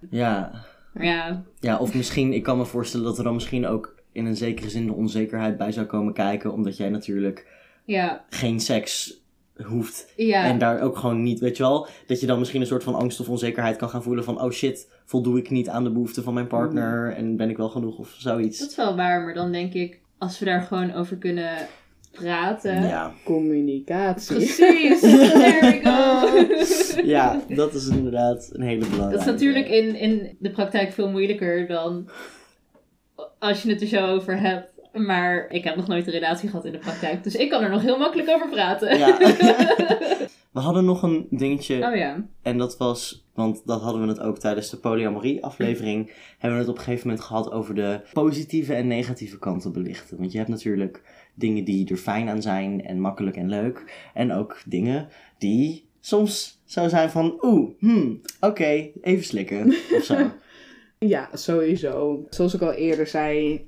[0.09, 0.51] ja.
[0.99, 4.35] Ja, Ja, of misschien, ik kan me voorstellen dat er dan misschien ook in een
[4.35, 6.53] zekere zin de onzekerheid bij zou komen kijken.
[6.53, 7.47] Omdat jij natuurlijk
[7.85, 9.23] ja, geen seks
[9.63, 10.43] hoeft ja.
[10.43, 12.95] En daar ook gewoon niet, weet je wel, dat je dan misschien een soort van
[12.95, 16.23] angst of onzekerheid kan gaan voelen van, oh shit, voldoe ik niet aan de behoeften
[16.23, 18.67] van mijn partner en ben ik wel genoeg of Dat zoiets.
[18.67, 21.53] is wel waar, maar dan denk ik, als we daar gewoon over kunnen
[22.15, 22.87] praten.
[22.87, 23.13] Ja.
[23.23, 24.35] Communicatie.
[24.35, 24.99] Precies,
[25.31, 27.01] there we go.
[27.03, 29.11] ja, dat is inderdaad een hele belangrijke.
[29.11, 32.09] Dat is natuurlijk in, in de praktijk veel moeilijker dan
[33.39, 34.73] als je het er zo over hebt.
[34.93, 37.69] Maar ik heb nog nooit een relatie gehad in de praktijk, dus ik kan er
[37.69, 38.97] nog heel makkelijk over praten.
[38.97, 39.17] Ja.
[40.55, 42.25] We hadden nog een dingetje Oh ja.
[42.41, 46.65] en dat was, want dat hadden we het ook tijdens de polyamorie aflevering, hebben we
[46.65, 50.17] het op een gegeven moment gehad over de positieve en negatieve kanten belichten.
[50.17, 51.01] Want je hebt natuurlijk
[51.33, 54.09] dingen die er fijn aan zijn en makkelijk en leuk.
[54.13, 59.67] En ook dingen die soms zo zijn van, oeh, hmm, oké, even slikken
[59.97, 60.17] of zo.
[60.99, 62.25] Ja, sowieso.
[62.29, 63.61] Zoals ik al eerder zei,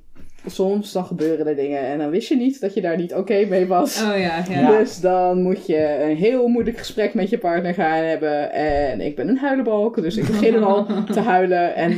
[0.47, 3.45] soms dan gebeuren er dingen en dan wist je niet dat je daar niet oké
[3.49, 4.01] mee was.
[4.03, 4.77] Oh ja, ja.
[4.77, 8.51] Dus dan moet je een heel moeilijk gesprek met je partner gaan hebben.
[8.51, 11.75] En ik ben een huilenbalk, dus ik begin dan al te huilen.
[11.75, 11.91] En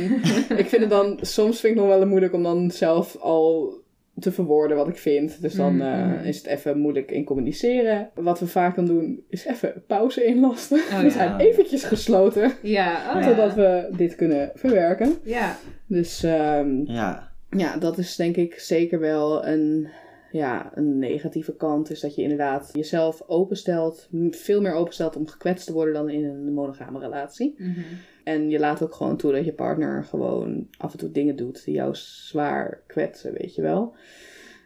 [0.56, 3.78] ik vind het dan, soms vind ik nog wel moeilijk om dan zelf al
[4.20, 5.42] te verwoorden wat ik vind.
[5.42, 6.24] Dus dan eh, Mhm.
[6.24, 8.10] is het even moeilijk in communiceren.
[8.14, 10.78] Wat we vaak dan doen, is even pauze inlasten.
[10.90, 11.10] Oh, we ja.
[11.10, 13.56] zijn eventjes gesloten, Ja, oh, totdat ja.
[13.56, 15.14] we dit kunnen verwerken.
[15.22, 15.56] Ja.
[15.86, 17.28] Dus ehm, Ja.
[17.50, 19.88] Ja, dat is denk ik zeker wel een,
[20.30, 21.90] ja, een negatieve kant.
[21.90, 26.24] Is dat je inderdaad jezelf openstelt, veel meer openstelt om gekwetst te worden dan in
[26.24, 27.54] een monogame relatie.
[27.58, 27.80] Mhm.
[28.24, 31.64] En je laat ook gewoon toe dat je partner gewoon af en toe dingen doet
[31.64, 33.94] die jou zwaar kwetsen, weet je wel.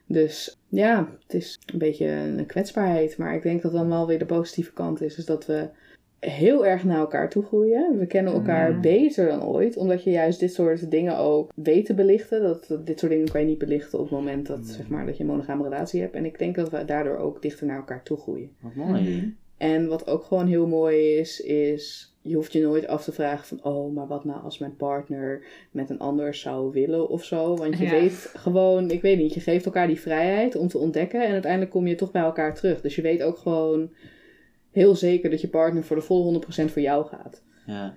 [0.07, 3.18] Dus ja, het is een beetje een kwetsbaarheid.
[3.18, 5.68] Maar ik denk dat dan wel weer de positieve kant is, is dat we
[6.30, 7.98] heel erg naar elkaar toe groeien.
[7.98, 8.80] We kennen elkaar Mm.
[8.80, 12.42] beter dan ooit, omdat je juist dit soort dingen ook weet te belichten.
[12.42, 15.06] Dat, dat- dit soort dingen kan je niet belichten op het moment dat, zeg maar,
[15.06, 16.14] dat je een monogame relatie hebt.
[16.14, 18.50] En ik denk dat we daardoor ook dichter naar elkaar toe groeien.
[18.60, 19.02] Wat mooi.
[19.02, 19.28] Mhm.
[19.56, 23.46] En wat ook gewoon heel mooi is, is je hoeft je nooit af te vragen
[23.46, 27.56] van, oh, maar wat nou als mijn partner met een ander zou willen of zo.
[27.56, 27.90] Want je Ja.
[27.90, 31.70] weet gewoon, ik weet niet, je geeft elkaar die vrijheid om te ontdekken en uiteindelijk
[31.70, 32.80] kom je toch bij elkaar terug.
[32.80, 33.90] Dus je weet ook gewoon
[34.74, 37.42] heel zeker dat je partner voor de volle 100% voor jou gaat.
[37.66, 37.96] Ja.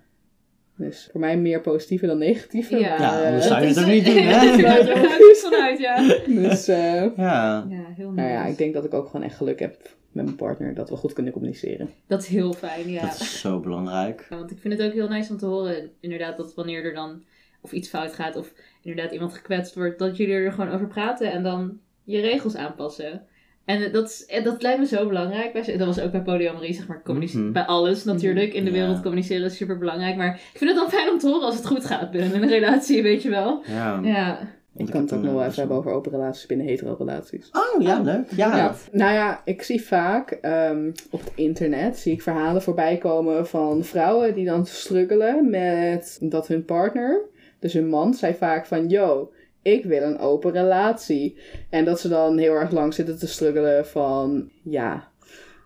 [0.75, 2.77] Dus voor mij meer positieve dan negatieve.
[2.79, 2.89] Ja.
[2.89, 4.57] maar, Ja, eh, anders zou je het ook niet doen, Daar hè?
[4.57, 6.07] ga ik er ook vanuit, ja.
[6.25, 7.65] dus eh, Ja.
[7.69, 8.51] Ja, heel nou ja, nice.
[8.51, 11.13] ik denk dat ik ook gewoon echt geluk heb met mijn partner dat we goed
[11.13, 11.89] kunnen communiceren.
[12.07, 13.01] Dat is heel fijn, ja.
[13.01, 14.27] Dat is zo belangrijk.
[14.29, 16.93] Ja, Want ik vind het ook heel nice om te horen, inderdaad, dat wanneer er
[16.93, 17.23] dan
[17.61, 21.31] of iets fout gaat of inderdaad iemand gekwetst wordt, dat jullie er gewoon over praten
[21.31, 23.25] en dan je regels aanpassen.
[23.67, 25.77] En eh, dat, is, eh, dat lijkt me zo belangrijk.
[25.77, 27.51] Dat was ook bij polyamorie, zeg maar, communice- Mhm.
[27.51, 28.53] bij alles natuurlijk.
[28.53, 28.77] In de Ja.
[28.77, 30.15] wereld communiceren is super belangrijk.
[30.15, 32.49] Maar ik vind het dan fijn om te horen als het goed gaat binnen een
[32.49, 33.63] relatie, weet je wel.
[33.67, 33.99] Ja.
[34.03, 34.39] Ja.
[34.75, 37.49] Ik kan het ook nog wel even hebben over open relaties binnen hetero-relaties.
[37.51, 38.25] Oh, ja, leuk.
[38.35, 38.57] Ja.
[38.57, 43.47] Ja, nou ja, ik zie vaak ehm, op het internet zie ik verhalen voorbij komen
[43.47, 47.21] van vrouwen die dan struggelen met dat hun partner,
[47.59, 49.31] dus hun man, zei vaak van yo,
[49.67, 51.37] ik wil een open relatie.
[51.69, 55.07] En dat ze dan heel erg lang zitten te struggelen van ja,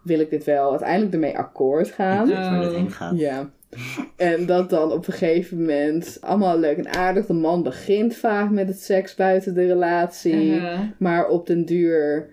[0.03, 2.27] wil ik dit wel uiteindelijk ermee akkoord gaan?
[3.17, 3.49] Ja.
[4.17, 7.25] En dat dan op een gegeven moment allemaal leuk en aardig.
[7.25, 10.55] De man begint vaak met het seks buiten de relatie.
[10.55, 12.29] Eh, Maar op den duur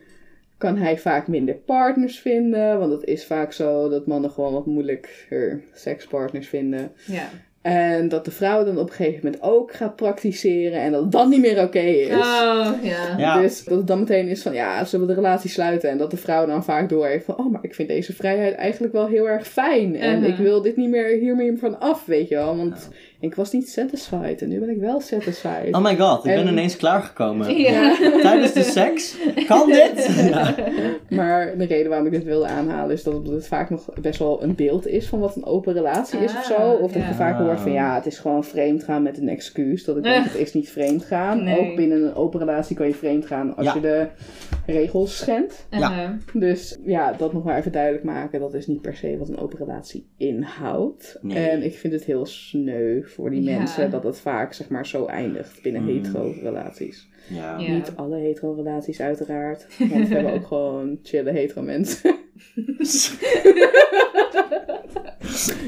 [0.57, 2.79] kan hij vaak minder partners vinden.
[2.79, 6.93] Want het is vaak zo dat mannen gewoon wat moeilijker sekspartners vinden.
[7.07, 7.29] ja.
[7.69, 10.81] En dat de vrouw dan op een gegeven moment ook gaat praktiseren.
[10.81, 12.15] En dat het dan niet meer oké is.
[12.15, 13.15] Oh, ja.
[13.17, 13.41] Ja.
[13.41, 15.91] Dus dat het dan meteen is van ja, zullen we de relatie sluiten?
[15.91, 18.55] En dat de vrouw dan vaak door heeft van oh, maar ik vind deze vrijheid
[18.55, 19.97] eigenlijk wel heel erg fijn.
[19.97, 20.33] En Uh-huh.
[20.33, 22.57] ik wil dit niet meer hier meer van af, weet je wel.
[22.57, 22.89] Want
[23.21, 25.75] ik was niet satisfied en nu ben ik wel satisfied.
[25.75, 27.57] Oh my god, ik ben En- ineens klaargekomen.
[27.59, 27.97] Ja.
[28.23, 29.17] Tijdens de seks?
[29.47, 30.07] Kan dit?
[30.31, 30.55] Ja.
[31.09, 34.43] Maar de reden waarom ik dit wilde aanhalen is dat het vaak nog best wel
[34.43, 36.55] een beeld is van wat een open relatie is of zo.
[36.55, 37.09] Ah, Of dat ja.
[37.09, 39.85] je vaak hoort van ja, het is gewoon vreemd gaan met een excuus.
[39.85, 41.45] Dat ik denk, het is niet vreemd gaan.
[41.45, 41.59] Nee.
[41.59, 43.75] Ook binnen een open relatie kan je vreemd gaan als Ja.
[43.75, 44.07] je de
[44.67, 45.67] regels schendt.
[45.71, 46.17] Ja.
[46.33, 48.41] Dus ja, dat nog maar even duidelijk maken.
[48.41, 51.19] Dat is niet per se wat een open relatie inhoudt.
[51.23, 51.49] Nee.
[51.49, 53.59] En ik vind het heel sneu voor die Ja.
[53.59, 55.89] mensen dat het vaak zeg maar zo eindigt binnen Mm.
[55.89, 57.09] hetero-relaties.
[57.29, 57.59] Ja.
[57.59, 57.73] Ja.
[57.73, 59.67] Niet alle hetero-relaties uiteraard.
[59.79, 62.17] Want we hebben ook gewoon chille hetero mensen.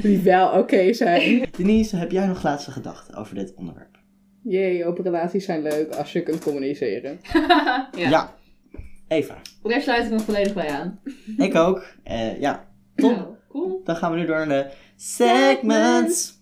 [0.02, 1.46] Die wel oké zijn.
[1.56, 3.98] Denise, heb jij nog laatste gedachten over dit onderwerp?
[4.42, 7.20] Jee, open relaties zijn leuk als je kunt communiceren.
[7.32, 7.88] ja.
[8.08, 8.34] Ja.
[9.08, 9.36] Eva.
[9.62, 11.00] Daar sluit ik me volledig bij aan.
[11.36, 11.84] Ik ook.
[12.02, 12.68] Eh, ja.
[12.96, 13.10] Top.
[13.10, 13.80] Nou, cool.
[13.84, 16.39] Dan gaan we nu door naar de segments.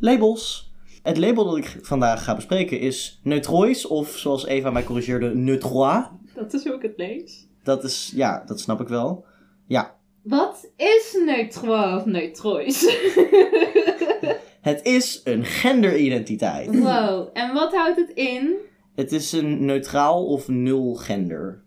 [0.00, 0.74] Labels.
[1.02, 6.04] Het label dat ik vandaag ga bespreken is Neutrois, of zoals Eva mij corrigeerde, Neutrois.
[6.34, 7.46] Dat is hoe ik het lees.
[7.62, 9.24] Dat is, ja, dat snap ik wel.
[9.66, 12.80] Ja, Wat is neutro of neutrois?
[14.60, 16.78] het is een genderidentiteit.
[16.78, 18.54] wow, en wat houdt het in?
[18.94, 21.64] Het is een neutraal of nul gender.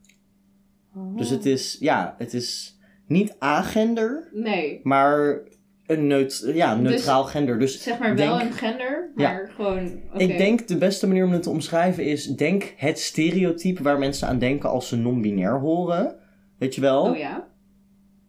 [1.15, 5.44] Dus het is, ja, het is niet agender, Nee, maar
[5.89, 7.60] een neut ja, een Dus- neutraal gender.
[7.60, 9.91] Dus zeg maar wel een gender, maar gewoon...
[10.17, 14.28] Ik denk de beste manier om het te omschrijven is: denk het stereotype waar mensen
[14.28, 16.15] aan denken als ze non-binair horen.
[16.58, 17.04] Weet je wel?
[17.04, 17.47] Oh ja?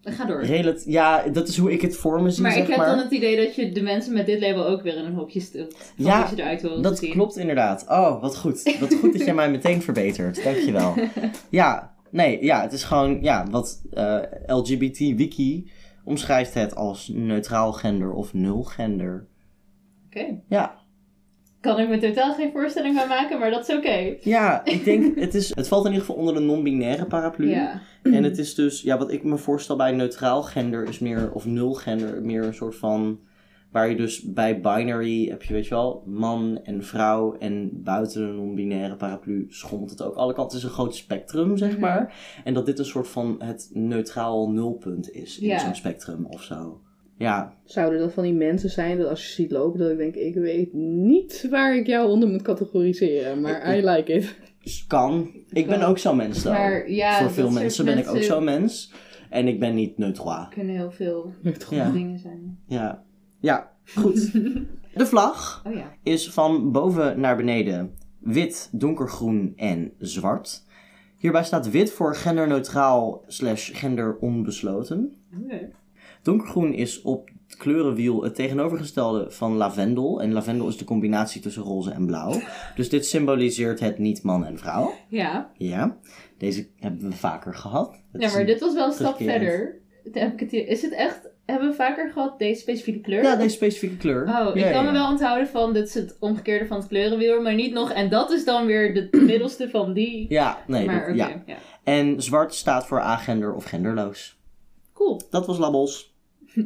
[0.02, 0.42] Ga door.
[0.42, 2.86] Relat- ja, dat is hoe ik het voor me zie, Maar zeg ik heb maar.
[2.86, 5.40] dan het idee dat je de mensen met dit label ook weer in een hokje
[5.40, 5.76] stelt.
[5.96, 7.10] Ja, je eruit wil Dat zien.
[7.12, 7.84] klopt inderdaad.
[7.88, 8.76] Oh, wat goed.
[8.80, 10.44] Wat goed dat jij mij meteen verbetert.
[10.44, 10.94] Dankjewel.
[11.50, 15.70] Ja, nee, ja, het is gewoon, ja, wat eh, LGBT Wiki
[16.04, 19.26] omschrijft het als neutraal gender of nul gender.
[20.06, 20.40] Oké.
[20.48, 20.80] Ja,
[21.60, 24.16] Kan ik me totaal geen voorstelling van maken, maar dat is oké.
[24.20, 27.48] ja, ik denk, het, is, het valt in ieder geval onder de non-binaire paraplu.
[27.48, 27.80] Ja.
[28.02, 31.46] En het is dus, ja, wat ik me voorstel bij neutraal gender is meer, of
[31.46, 33.20] nul gender, meer een soort van
[33.70, 37.36] Waar je dus bij binary heb je, weet je wel, man en vrouw.
[37.38, 40.56] En buiten de non-binaire paraplu schommelt het ook alle kanten.
[40.56, 41.80] Het is een groot spectrum, zeg Mhm.
[41.80, 42.14] maar.
[42.44, 45.58] En dat dit een soort van het neutraal nulpunt is in Ja.
[45.58, 46.80] zo'n spectrum of zo.
[47.16, 50.14] Ja, Zouden dat van die mensen zijn dat als je ziet lopen, dat ik denk,
[50.14, 53.40] ik weet niet waar ik jou onder moet categoriseren.
[53.40, 54.38] Maar I like it.
[54.86, 55.30] kan.
[55.50, 56.52] Ik ben ook zo'n mens dan.
[56.52, 58.92] Maar ja, Voor veel mensen ben ik ook zo'n mens.
[59.30, 60.48] En ik ben niet neutraal.
[60.50, 61.32] kunnen heel veel
[61.70, 61.90] Ja.
[61.90, 62.58] dingen zijn.
[62.66, 63.02] Ja.
[63.40, 64.32] Ja, goed.
[64.94, 65.92] De vlag Oh ja.
[66.02, 70.64] is van boven naar beneden wit, donkergroen en zwart.
[71.16, 75.16] Hierbij staat wit voor genderneutraal slash genderonbesloten.
[75.42, 75.68] Oké.
[76.22, 80.22] Donkergroen is op het kleurenwiel het tegenovergestelde van lavendel.
[80.22, 82.40] En lavendel is de combinatie tussen roze en blauw.
[82.74, 84.92] Dus dit symboliseert het niet man en vrouw.
[85.08, 85.50] Ja.
[85.56, 85.98] Ja,
[86.38, 88.00] deze hebben we vaker gehad.
[88.12, 89.78] Het ja, maar dit was wel een stap verder.
[90.04, 93.22] Dan Heb ik het hier, is het echt, hebben we vaker gehad deze specifieke kleur?
[93.22, 94.22] Ja, deze specifieke kleur.
[94.28, 94.90] Oh, ik Ja, kan ja.
[94.90, 97.92] me wel onthouden van dit is het omgekeerde van het kleurenwiel, maar niet nog.
[97.92, 100.26] En dat is dan weer de middelste van die.
[100.28, 101.56] Ja, nee, maar dat- oké, ja.
[101.84, 104.38] En zwart staat voor agender of genderloos.
[104.94, 105.20] Cool.
[105.30, 106.08] Dat was Labbels.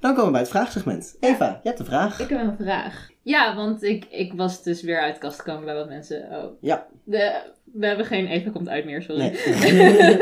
[0.00, 1.16] Dan komen we bij het vraagsegment.
[1.20, 2.20] Eva, je hebt een vraag.
[2.20, 3.08] Ik heb een vraag.
[3.22, 6.28] Ja, want ik, ik was dus weer uit de kast gekomen bij wat mensen.
[6.30, 6.44] Oh.
[6.60, 6.86] Ja.
[7.04, 7.40] De,
[7.72, 9.20] we hebben geen Eva komt uit meer, sorry.
[9.20, 9.30] Nee.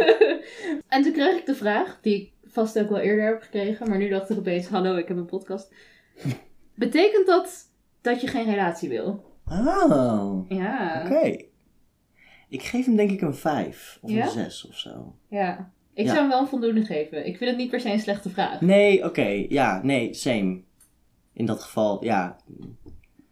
[0.88, 3.98] en toen kreeg ik de vraag, die ik vast ook wel eerder heb gekregen, maar
[3.98, 5.72] nu dacht ik opeens, hallo, ik heb een podcast.
[6.74, 9.24] Betekent dat dat je geen relatie wil?
[9.48, 11.02] Oh, Ja.
[11.04, 11.36] oké.
[12.48, 14.24] Ik geef hem denk ik een 5 of Ja?
[14.24, 15.14] een 6 of zo.
[15.28, 15.70] Ja.
[15.94, 16.08] Ik Ja.
[16.10, 17.26] zou hem wel een voldoende geven.
[17.26, 18.60] Ik vind het niet per se een slechte vraag.
[18.60, 19.44] Nee, oké.
[19.48, 20.60] Ja, nee, same.
[21.32, 22.36] In dat geval, ja.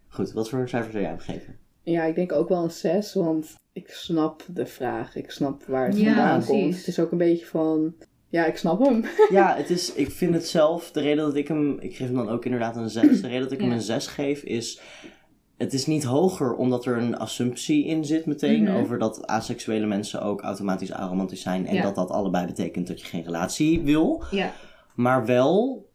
[0.09, 1.59] Goed, wat voor een cijfer zou jij hem geven?
[1.83, 5.17] Ja, ik denk ook wel een 6, want ik snap de vraag.
[5.17, 6.77] Ik snap waar het Ja, vandaan komt.
[6.77, 7.95] Het is ook een beetje van,
[8.35, 9.05] ja, ik snap hem.
[9.31, 12.17] Ja, het is, ik vind het zelf, de reden dat ik hem, ik geef hem
[12.17, 13.21] dan ook inderdaad een 6.
[13.21, 13.75] De reden dat ik hem Ja.
[13.75, 14.81] een 6 geef is,
[15.57, 18.77] het is niet hoger omdat er een assumptie in zit meteen Mhm.
[18.77, 21.83] over dat asexuele mensen ook automatisch aromantisch zijn en Ja.
[21.83, 24.23] dat dat allebei betekent dat je geen relatie wil.
[24.31, 24.53] Ja.
[24.95, 25.87] Maar wel,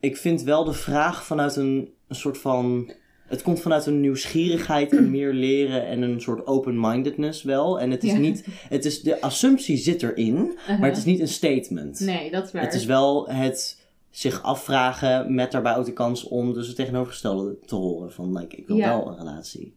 [0.00, 2.90] ik vind wel de vraag vanuit een, een soort van.
[3.26, 7.80] Het komt vanuit een nieuwsgierigheid en meer leren en een soort open-mindedness wel.
[7.80, 8.18] En het is Ja.
[8.18, 8.46] niet.
[8.68, 10.78] Het is, de assumptie zit erin, Uh-huh.
[10.78, 12.00] maar het is niet een statement.
[12.00, 12.62] Nee, dat is waar.
[12.62, 17.58] Het is wel het zich afvragen met daarbij ook de kans om dus het tegenovergestelde
[17.66, 18.12] te horen.
[18.12, 18.88] Van, like, ik wil Ja.
[18.88, 19.74] wel een relatie.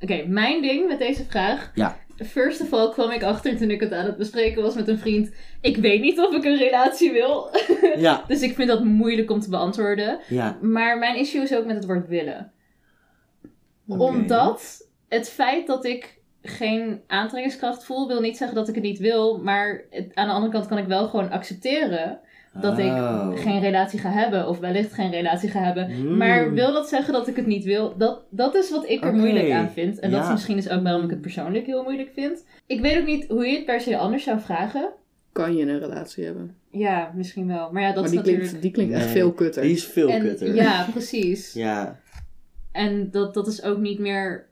[0.00, 1.70] Oké, mijn ding met deze vraag.
[1.74, 2.02] Ja.
[2.16, 4.98] First of all kwam ik achter toen ik het aan het bespreken was met een
[4.98, 5.30] vriend.
[5.60, 7.48] Ik weet niet of ik een relatie wil.
[7.96, 10.18] Ja, dus ik vind dat moeilijk om te beantwoorden.
[10.28, 10.58] ja.
[10.62, 12.52] Maar mijn issue is ook met het woord willen.
[13.86, 18.98] Omdat het feit dat ik geen aantrekkingskracht voel, wil niet zeggen dat ik het niet
[18.98, 19.38] wil.
[19.38, 22.18] Maar het- aan de andere kant kan ik wel gewoon accepteren
[22.60, 23.28] dat ik Oh.
[23.36, 24.48] geen relatie ga hebben.
[24.48, 25.90] Of wellicht geen relatie ga hebben.
[25.94, 26.16] Hmm.
[26.16, 27.94] Maar wil dat zeggen dat ik het niet wil?
[27.96, 29.98] Dat, dat is wat ik er moeilijk aan vind.
[29.98, 32.44] En dat is misschien dus ook waarom ik het persoonlijk heel moeilijk vind.
[32.66, 34.88] Ik weet ook niet hoe je het per se anders zou vragen.
[35.32, 36.56] Kan je een relatie hebben?
[36.70, 37.72] Ja, misschien wel.
[37.72, 38.44] Maar ja, dat maar is die natuurlijk...
[38.46, 39.62] klinkt, die klinkt echt veel kutter.
[39.62, 40.54] Die is veel en, kutter.
[40.54, 41.52] Ja, precies.
[41.52, 42.00] Ja.
[42.74, 44.46] En dat, dat is ook niet meer...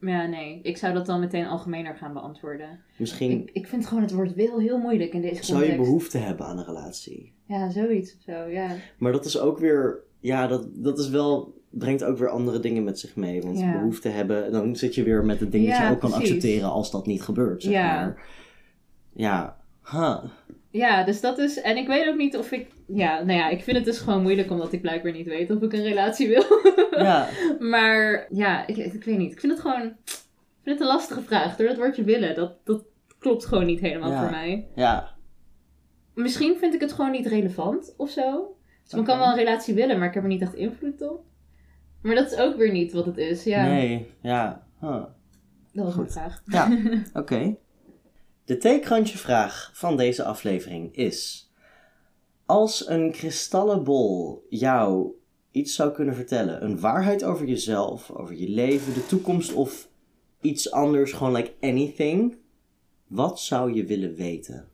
[0.00, 0.60] Ja, nee.
[0.62, 2.80] Ik zou dat dan meteen algemener gaan beantwoorden.
[2.96, 5.86] Misschien Ik, ik vind gewoon het woord wil heel moeilijk in deze zou je context.
[5.88, 7.32] behoefte hebben aan een relatie.
[7.46, 8.68] Ja, zoiets of zo, ja.
[8.98, 12.84] Maar dat is ook weer, ja, dat, dat is wel, brengt ook weer andere dingen
[12.84, 13.42] met zich mee.
[13.42, 13.72] Want Ja.
[13.72, 16.90] behoefte hebben, dan zit je weer met het ding dat je ook kan accepteren als
[16.90, 17.94] dat niet gebeurt, zeg Ja.
[17.94, 18.22] maar.
[19.12, 19.56] Ja,
[19.90, 20.24] huh.
[20.72, 21.60] Ja, dus dat is...
[21.60, 22.70] En ik weet ook niet of ik...
[22.86, 25.62] Ja, nou ja, ik vind het dus gewoon moeilijk omdat ik blijkbaar niet weet of
[25.62, 26.44] ik een relatie wil.
[26.90, 27.28] ja,
[27.72, 29.32] Maar ja, ik, ik weet niet.
[29.32, 29.82] Ik vind het gewoon...
[29.82, 31.56] Ik vind het een lastige vraag.
[31.56, 32.84] Door dat woordje willen, dat, dat
[33.18, 34.20] klopt gewoon niet helemaal Ja.
[34.22, 34.66] voor mij.
[34.74, 35.10] ja,
[36.14, 38.56] Misschien vind ik het gewoon niet relevant of zo.
[38.82, 39.08] Dus ik Oké.
[39.08, 41.24] kan wel een relatie willen, maar ik heb er niet echt invloed op.
[42.02, 43.44] Maar dat is ook weer niet wat het is.
[43.44, 44.90] Ja, nee, ja, huh.
[45.72, 46.12] dat was mijn Goed.
[46.12, 46.42] vraag.
[46.46, 46.68] Ja,
[47.20, 47.56] oké.
[48.44, 51.50] De theekrantje vraag van deze aflevering is...
[52.46, 55.10] Als een kristallen bol jou
[55.50, 59.88] iets zou kunnen vertellen, een waarheid over jezelf, over je leven, de toekomst of
[60.40, 62.36] iets anders, gewoon like anything,
[63.06, 64.68] wat zou je willen weten?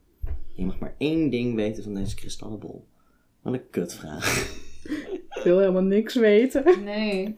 [0.54, 2.86] Je mag maar één ding weten van deze kristallen bol.
[3.42, 4.56] Wat een kutvraag.
[5.38, 6.84] Ik wil helemaal niks weten.
[6.84, 7.34] Nee.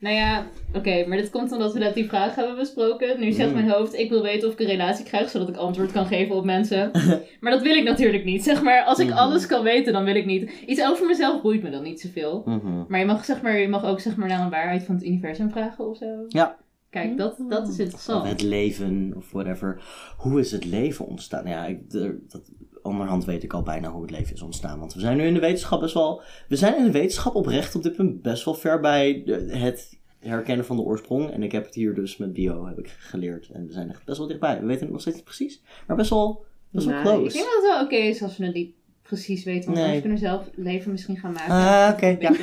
[0.00, 3.20] Nou ja, oké, maar dit komt omdat we net die vraag hebben besproken.
[3.20, 3.54] Nu zegt Mm.
[3.54, 6.34] mijn hoofd, ik wil weten of ik een relatie krijg, zodat ik antwoord kan geven
[6.34, 6.90] op mensen.
[7.40, 8.44] maar dat wil ik natuurlijk niet.
[8.44, 9.16] Zeg maar, als ik Mhm.
[9.18, 10.50] alles kan weten, dan wil ik niet.
[10.66, 12.42] Iets over mezelf boeit me dan niet zoveel.
[12.46, 12.84] Mhm.
[12.88, 15.04] Maar je mag, zeg maar, je mag ook zeg maar, naar een waarheid van het
[15.04, 16.24] universum vragen of zo.
[16.28, 16.56] Ja.
[16.90, 18.28] Kijk, dat, dat is Of interessant.
[18.28, 19.82] het leven of whatever.
[20.16, 21.46] Hoe is het leven ontstaan?
[21.46, 22.50] Ja, ik, dat
[22.88, 24.78] onderhand weet ik al bijna hoe het leven is ontstaan.
[24.78, 26.22] Want we zijn nu in de wetenschap best wel...
[26.48, 30.66] We zijn in de wetenschap oprecht op dit punt best wel ver bij het herkennen
[30.66, 31.30] van de oorsprong.
[31.30, 33.48] En ik heb het hier dus met bio heb ik geleerd.
[33.52, 34.60] En we zijn echt best wel dichtbij.
[34.60, 35.62] We weten het nog steeds niet precies.
[35.86, 37.08] Maar best wel, best wel Nice.
[37.10, 37.32] Ik close.
[37.36, 39.64] denk dat het wel oké is als we het niet precies weten.
[39.64, 39.84] Want Nee.
[39.84, 41.54] anders kunnen we zelf leven misschien gaan maken.
[41.54, 42.30] Ah, oké, ja.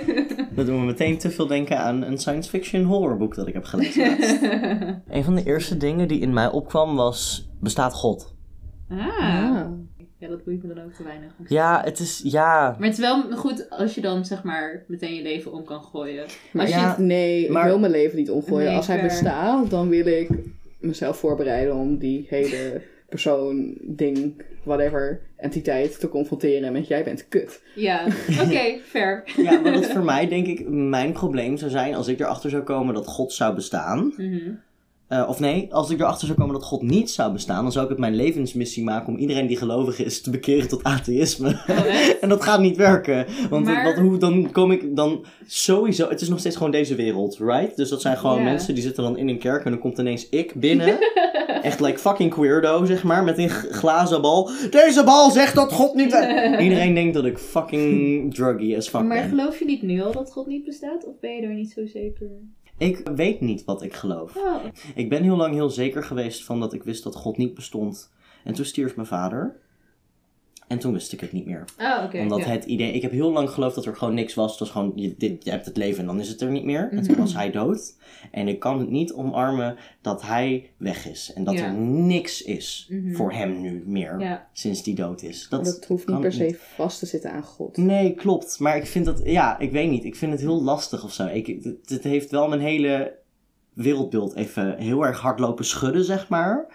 [0.61, 3.63] Dat doen we meteen te veel denken aan een science fiction horrorboek dat ik heb
[3.63, 4.09] gelezen.
[4.09, 4.41] laatst.
[5.09, 8.35] een van de eerste dingen die in mij opkwam was, bestaat God?
[8.89, 8.97] ah.
[9.19, 9.65] Ah.
[10.17, 11.31] Ja, dat boeit me dan ook te weinig.
[11.47, 12.75] Ja, het is, ja...
[12.79, 15.83] Maar het is wel goed als je dan zeg maar meteen je leven om kan
[15.83, 16.25] gooien.
[16.53, 18.67] Maar Als je nee, maar- ik wil mijn leven niet omgooien.
[18.67, 20.29] Nee, Als hij bestaat, dan wil ik
[20.79, 27.61] mezelf voorbereiden om die hele persoon, ding, whatever, entiteit te confronteren met jij bent kut.
[27.75, 28.05] Ja,
[28.45, 29.23] oké, fair.
[29.37, 32.63] Ja, wat het voor mij denk ik mijn probleem zou zijn als ik erachter zou
[32.63, 34.13] komen dat God zou bestaan.
[34.17, 34.51] Mhm.
[35.11, 37.83] Eh, of nee, als ik erachter zou komen dat God niet zou bestaan, dan zou
[37.83, 41.55] ik het mijn levensmissie maken om iedereen die gelovig is te bekeren tot atheïsme.
[42.21, 43.25] En dat gaat niet werken.
[43.49, 46.09] Want Maar- dat, hoe, dan kom ik dan sowieso.
[46.09, 47.75] Het is nog steeds gewoon deze wereld, right?
[47.75, 50.29] Dus dat zijn gewoon mensen die zitten dan in een kerk en dan komt ineens
[50.29, 50.99] ik binnen.
[51.61, 54.49] Echt like fucking queerdo, zeg maar, met een glazen bal.
[54.69, 56.13] Deze bal zegt dat God niet.
[56.59, 59.29] Iedereen denkt dat ik fucking druggy as fuck Maar ben.
[59.29, 61.05] geloof je niet nu al dat God niet bestaat?
[61.05, 62.27] Of ben je daar niet zo zeker?
[62.81, 64.35] Ik weet niet wat ik geloof.
[64.35, 64.63] Oh,
[64.95, 68.11] Ik ben heel lang heel zeker geweest van dat ik wist dat God niet bestond.
[68.43, 69.59] En toen stierf mijn vader.
[70.71, 71.65] En toen wist ik het niet meer.
[71.79, 72.19] oh oké.
[72.19, 72.45] Omdat ja.
[72.45, 72.91] het idee...
[72.93, 74.49] Ik heb heel lang geloofd dat er gewoon niks was.
[74.51, 76.63] Het was gewoon, je, dit, je hebt het leven en dan is het er niet
[76.63, 76.89] meer.
[76.91, 77.21] En toen Mhm.
[77.21, 77.95] was hij dood.
[78.31, 81.31] En ik kan het niet omarmen dat hij weg is.
[81.35, 81.65] En dat Ja.
[81.65, 83.13] er niks is Mhm.
[83.15, 84.19] voor hem nu meer.
[84.19, 84.47] Ja.
[84.53, 85.47] Sinds die dood is.
[85.49, 87.77] Dat, Dat, dat hoeft niet per se vast te zitten aan God.
[87.77, 88.59] Nee, klopt.
[88.59, 90.03] Maar ik vind dat, ja, ik weet niet.
[90.05, 91.25] Ik vind het heel lastig of zo.
[91.27, 93.13] Ik, het, het heeft wel mijn hele
[93.73, 96.65] wereldbeeld even heel erg hard lopen schudden, zeg maar.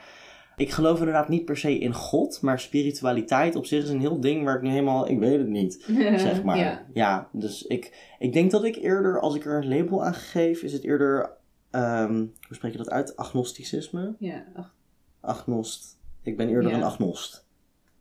[0.56, 4.20] Ik geloof inderdaad niet per se in God, maar spiritualiteit op zich is een heel
[4.20, 5.84] ding waar ik nu helemaal, ik weet het niet,
[6.16, 6.58] zeg maar.
[6.58, 6.86] Ja.
[6.92, 10.62] Ja, dus ik, ik denk dat ik eerder, als ik er een label aan geef,
[10.62, 11.30] is het eerder,
[11.70, 13.16] ehm, hoe spreek je dat uit?
[13.16, 14.14] Agnosticisme?
[14.18, 14.74] Ja, ach,
[15.20, 15.98] Agnost.
[16.22, 16.76] Ik ben eerder Ja.
[16.76, 17.46] een agnost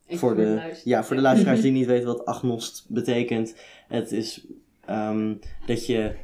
[0.07, 3.55] ik voor de, ja, voor de luisteraars die niet weten wat agnost betekent.
[3.87, 4.45] Het is
[4.85, 5.35] ehm,
[5.65, 6.15] dat je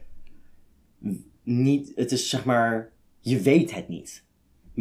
[1.43, 4.23] niet, het is zeg maar, je weet het niet.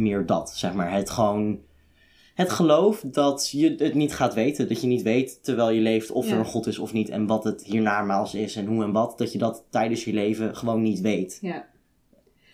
[0.01, 0.91] Meer dat, zeg maar.
[0.91, 1.59] Het gewoon,
[2.33, 4.67] het geloof dat je het niet gaat weten.
[4.67, 6.31] Dat je niet weet terwijl je leeft of Ja.
[6.33, 7.09] er een God is of niet.
[7.09, 9.17] En wat het hiernamaals is en hoe en wat.
[9.17, 11.37] Dat je dat tijdens je leven gewoon niet weet.
[11.41, 11.69] Ja.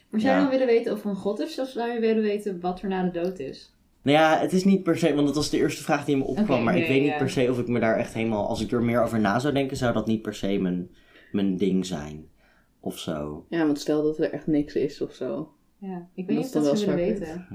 [0.10, 0.42] Maar zou je Ja.
[0.42, 1.60] dan willen weten of er een God is?
[1.60, 3.76] Of zou je willen weten wat er na de dood is?
[4.02, 6.22] Nou ja, het is niet per se, want dat was de eerste vraag die in
[6.22, 6.64] me opkwam.
[6.64, 7.18] Maar ik weet niet ja.
[7.18, 9.54] per se of ik me daar echt helemaal, als ik er meer over na zou
[9.54, 10.90] denken, zou dat niet per se mijn,
[11.32, 12.28] mijn ding zijn.
[12.80, 13.46] Of zo.
[13.50, 15.52] Ja, want stel dat er echt niks is of zo.
[15.80, 17.48] Ja, ik Dat weet is niet of dan dat ze wel willen weten.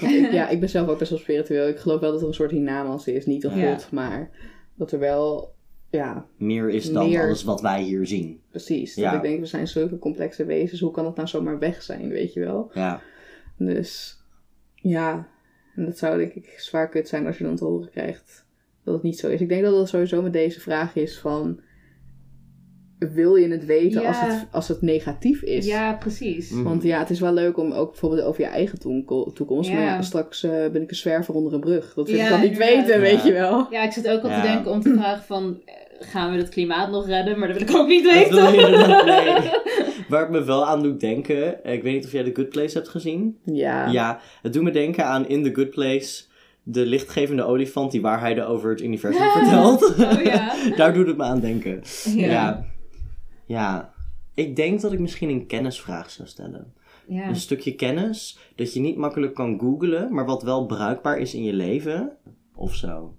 [0.26, 1.68] Ik, ja, ik ben zelf ook best wel spiritueel.
[1.68, 3.26] Ik geloof wel dat er een soort hiernamaals is.
[3.26, 3.72] Niet een Ja.
[3.72, 4.30] God, maar
[4.74, 5.54] dat er wel...
[5.90, 7.22] Ja, Meer is dan Meer.
[7.24, 8.40] alles wat wij hier zien.
[8.50, 8.94] precies.
[8.94, 9.10] Ja.
[9.10, 10.80] Dat ik denk, we zijn zulke complexe wezens.
[10.80, 12.70] Hoe kan dat nou zomaar weg zijn, weet je wel?
[12.74, 13.00] Ja.
[13.58, 14.20] Dus
[14.74, 15.28] ja,
[15.74, 18.46] en dat zou denk ik zwaar kut zijn als je dan te horen krijgt
[18.84, 19.40] dat het niet zo is.
[19.40, 21.60] Ik denk dat dat sowieso met deze vraag is van...
[22.98, 24.08] Wil je het weten Ja.
[24.08, 25.66] als, het, als het negatief is?
[25.66, 26.50] Ja, precies.
[26.50, 26.64] Mm.
[26.64, 28.78] Want ja, het is wel leuk om ook bijvoorbeeld over je eigen
[29.34, 29.70] toekomst.
[29.70, 29.86] Maar Ja.
[29.94, 31.94] ja, straks eh, ben ik een zwerver onder een brug.
[31.94, 33.66] Dat wil Ja, ik dan niet weten, weet je wel.
[33.70, 34.40] Ja, ik zit ook al Ja.
[34.40, 35.60] te denken om te vragen van...
[35.64, 37.38] eh, Gaan we het klimaat nog redden?
[37.38, 38.34] Maar dat wil ik ook niet Dat weten.
[38.34, 39.50] wil je nee.
[40.08, 42.76] Waar ik me wel aan doet denken, ik weet niet of jij The Good Place
[42.76, 43.36] hebt gezien.
[43.44, 43.86] Ja.
[43.90, 46.22] Ja, het doet me denken aan In The Good Place,
[46.62, 49.94] de lichtgevende olifant die waarheden over het universum vertelt.
[49.98, 50.52] Oh ja.
[50.76, 51.82] Daar doet het me aan denken.
[52.14, 52.26] Ja.
[52.26, 52.64] Ja.
[53.46, 53.94] Ja.
[54.34, 56.72] Ik denk dat ik misschien een kennisvraag zou stellen.
[57.08, 57.28] Ja.
[57.28, 61.42] Een stukje kennis dat je niet makkelijk kan googlen, maar wat wel bruikbaar is in
[61.42, 62.16] je leven.
[62.54, 63.14] Of zo.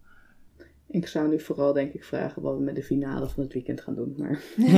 [0.90, 3.82] Ik zou nu vooral denk ik vragen wat we met de finale van het weekend
[3.82, 4.16] gaan doen.
[4.18, 4.42] Maar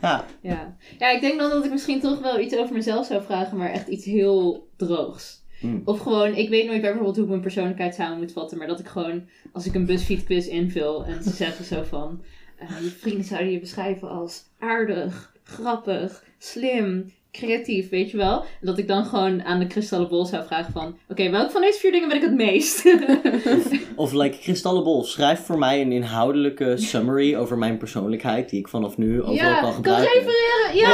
[0.00, 0.24] Ja.
[0.40, 0.76] ja.
[0.98, 3.70] ja, ik denk dan dat ik misschien toch wel iets over mezelf zou vragen, maar
[3.70, 5.42] echt iets heel droogs.
[5.60, 5.82] Hmm.
[5.84, 8.80] Of gewoon, ik weet nooit bijvoorbeeld hoe ik mijn persoonlijkheid samen moet vatten, maar dat
[8.80, 9.22] ik gewoon,
[9.52, 12.22] als ik een BuzzFeed quiz invul en ze zeggen zo van,
[12.56, 18.40] eh, je vrienden zouden je beschrijven als aardig, grappig, slim, creatief, weet je wel?
[18.40, 21.60] En dat ik dan gewoon aan de kristallen bol zou vragen van, oké, welk van
[21.60, 22.84] deze vier dingen ben ik het meest?
[23.96, 28.96] Of like Kristallenbol, schrijf voor mij een inhoudelijke summary over mijn persoonlijkheid die ik vanaf
[28.96, 30.12] nu overal ja, kan kan gebruiken.
[30.12, 30.76] refereren.
[30.76, 30.88] Ja!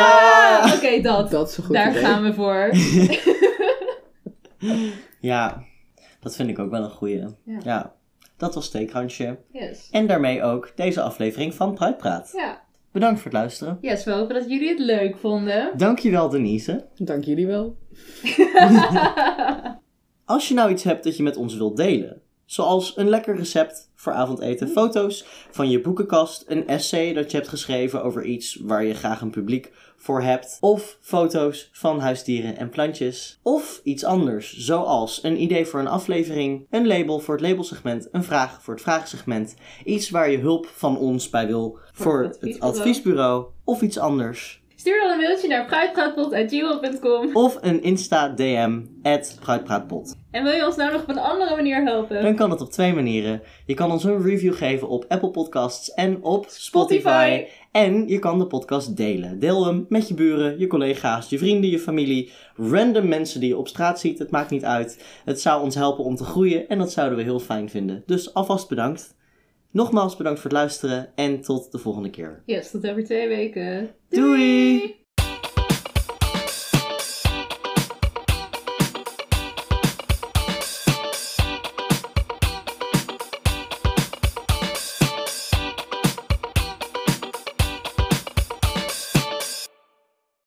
[0.65, 0.75] Ja!
[0.75, 1.31] Oké, dat.
[1.31, 2.03] dat is een goed Daar idee.
[2.03, 2.71] gaan we voor.
[5.21, 5.65] Ja,
[6.21, 7.19] dat vind ik ook wel een goeie.
[7.45, 7.59] Ja.
[7.65, 7.95] Ja.
[8.41, 9.39] Dat was Steekhandje.
[9.53, 9.89] Yes.
[9.91, 12.33] En daarmee ook deze aflevering van Praat.
[12.37, 12.63] Ja.
[12.93, 13.79] Bedankt voor het luisteren.
[13.81, 15.71] Yes, we hopen dat jullie het leuk vonden.
[15.77, 16.87] Dankjewel Denise.
[16.95, 17.77] Dank jullie wel.
[20.25, 23.91] Als je nou iets hebt dat je met ons wilt delen, zoals een lekker recept
[23.95, 28.85] voor avondeten, foto's van je boekenkast, een essay dat je hebt geschreven over iets waar
[28.85, 29.73] je graag een publiek
[30.03, 35.81] voor hebt, of foto's van huisdieren en plantjes, of iets anders, zoals een idee voor
[35.81, 40.39] een aflevering, een label voor het labelsegment, een vraag voor het vraagsegment, iets waar je
[40.39, 42.79] hulp van ons bij wil voor, het het adviesbureau.
[42.79, 44.61] adviesbureau, of iets anders.
[44.81, 47.37] Stuur dan een mailtje naar fruitpraatpot.gmail.com.
[47.37, 50.17] Of een Insta-DM, at Fruitpraatpot.
[50.31, 52.23] En wil je ons nou nog op een andere manier helpen?
[52.23, 53.43] Dan kan het op twee manieren.
[53.67, 56.99] Je kan ons een review geven op Apple Podcasts en op Spotify.
[56.99, 57.47] Spotify.
[57.71, 59.39] En je kan de podcast delen.
[59.39, 63.57] Deel hem met je buren, je collega's, je vrienden, je familie, random mensen die je
[63.57, 64.19] op straat ziet.
[64.19, 65.21] Het maakt niet uit.
[65.25, 68.03] Het zou ons helpen om te groeien en dat zouden we heel fijn vinden.
[68.07, 69.17] Dus alvast bedankt.
[69.71, 72.43] Nogmaals bedankt voor het luisteren en tot de volgende keer.
[72.47, 73.91] Yes, tot over twee weken.
[74.09, 75.00] Doei!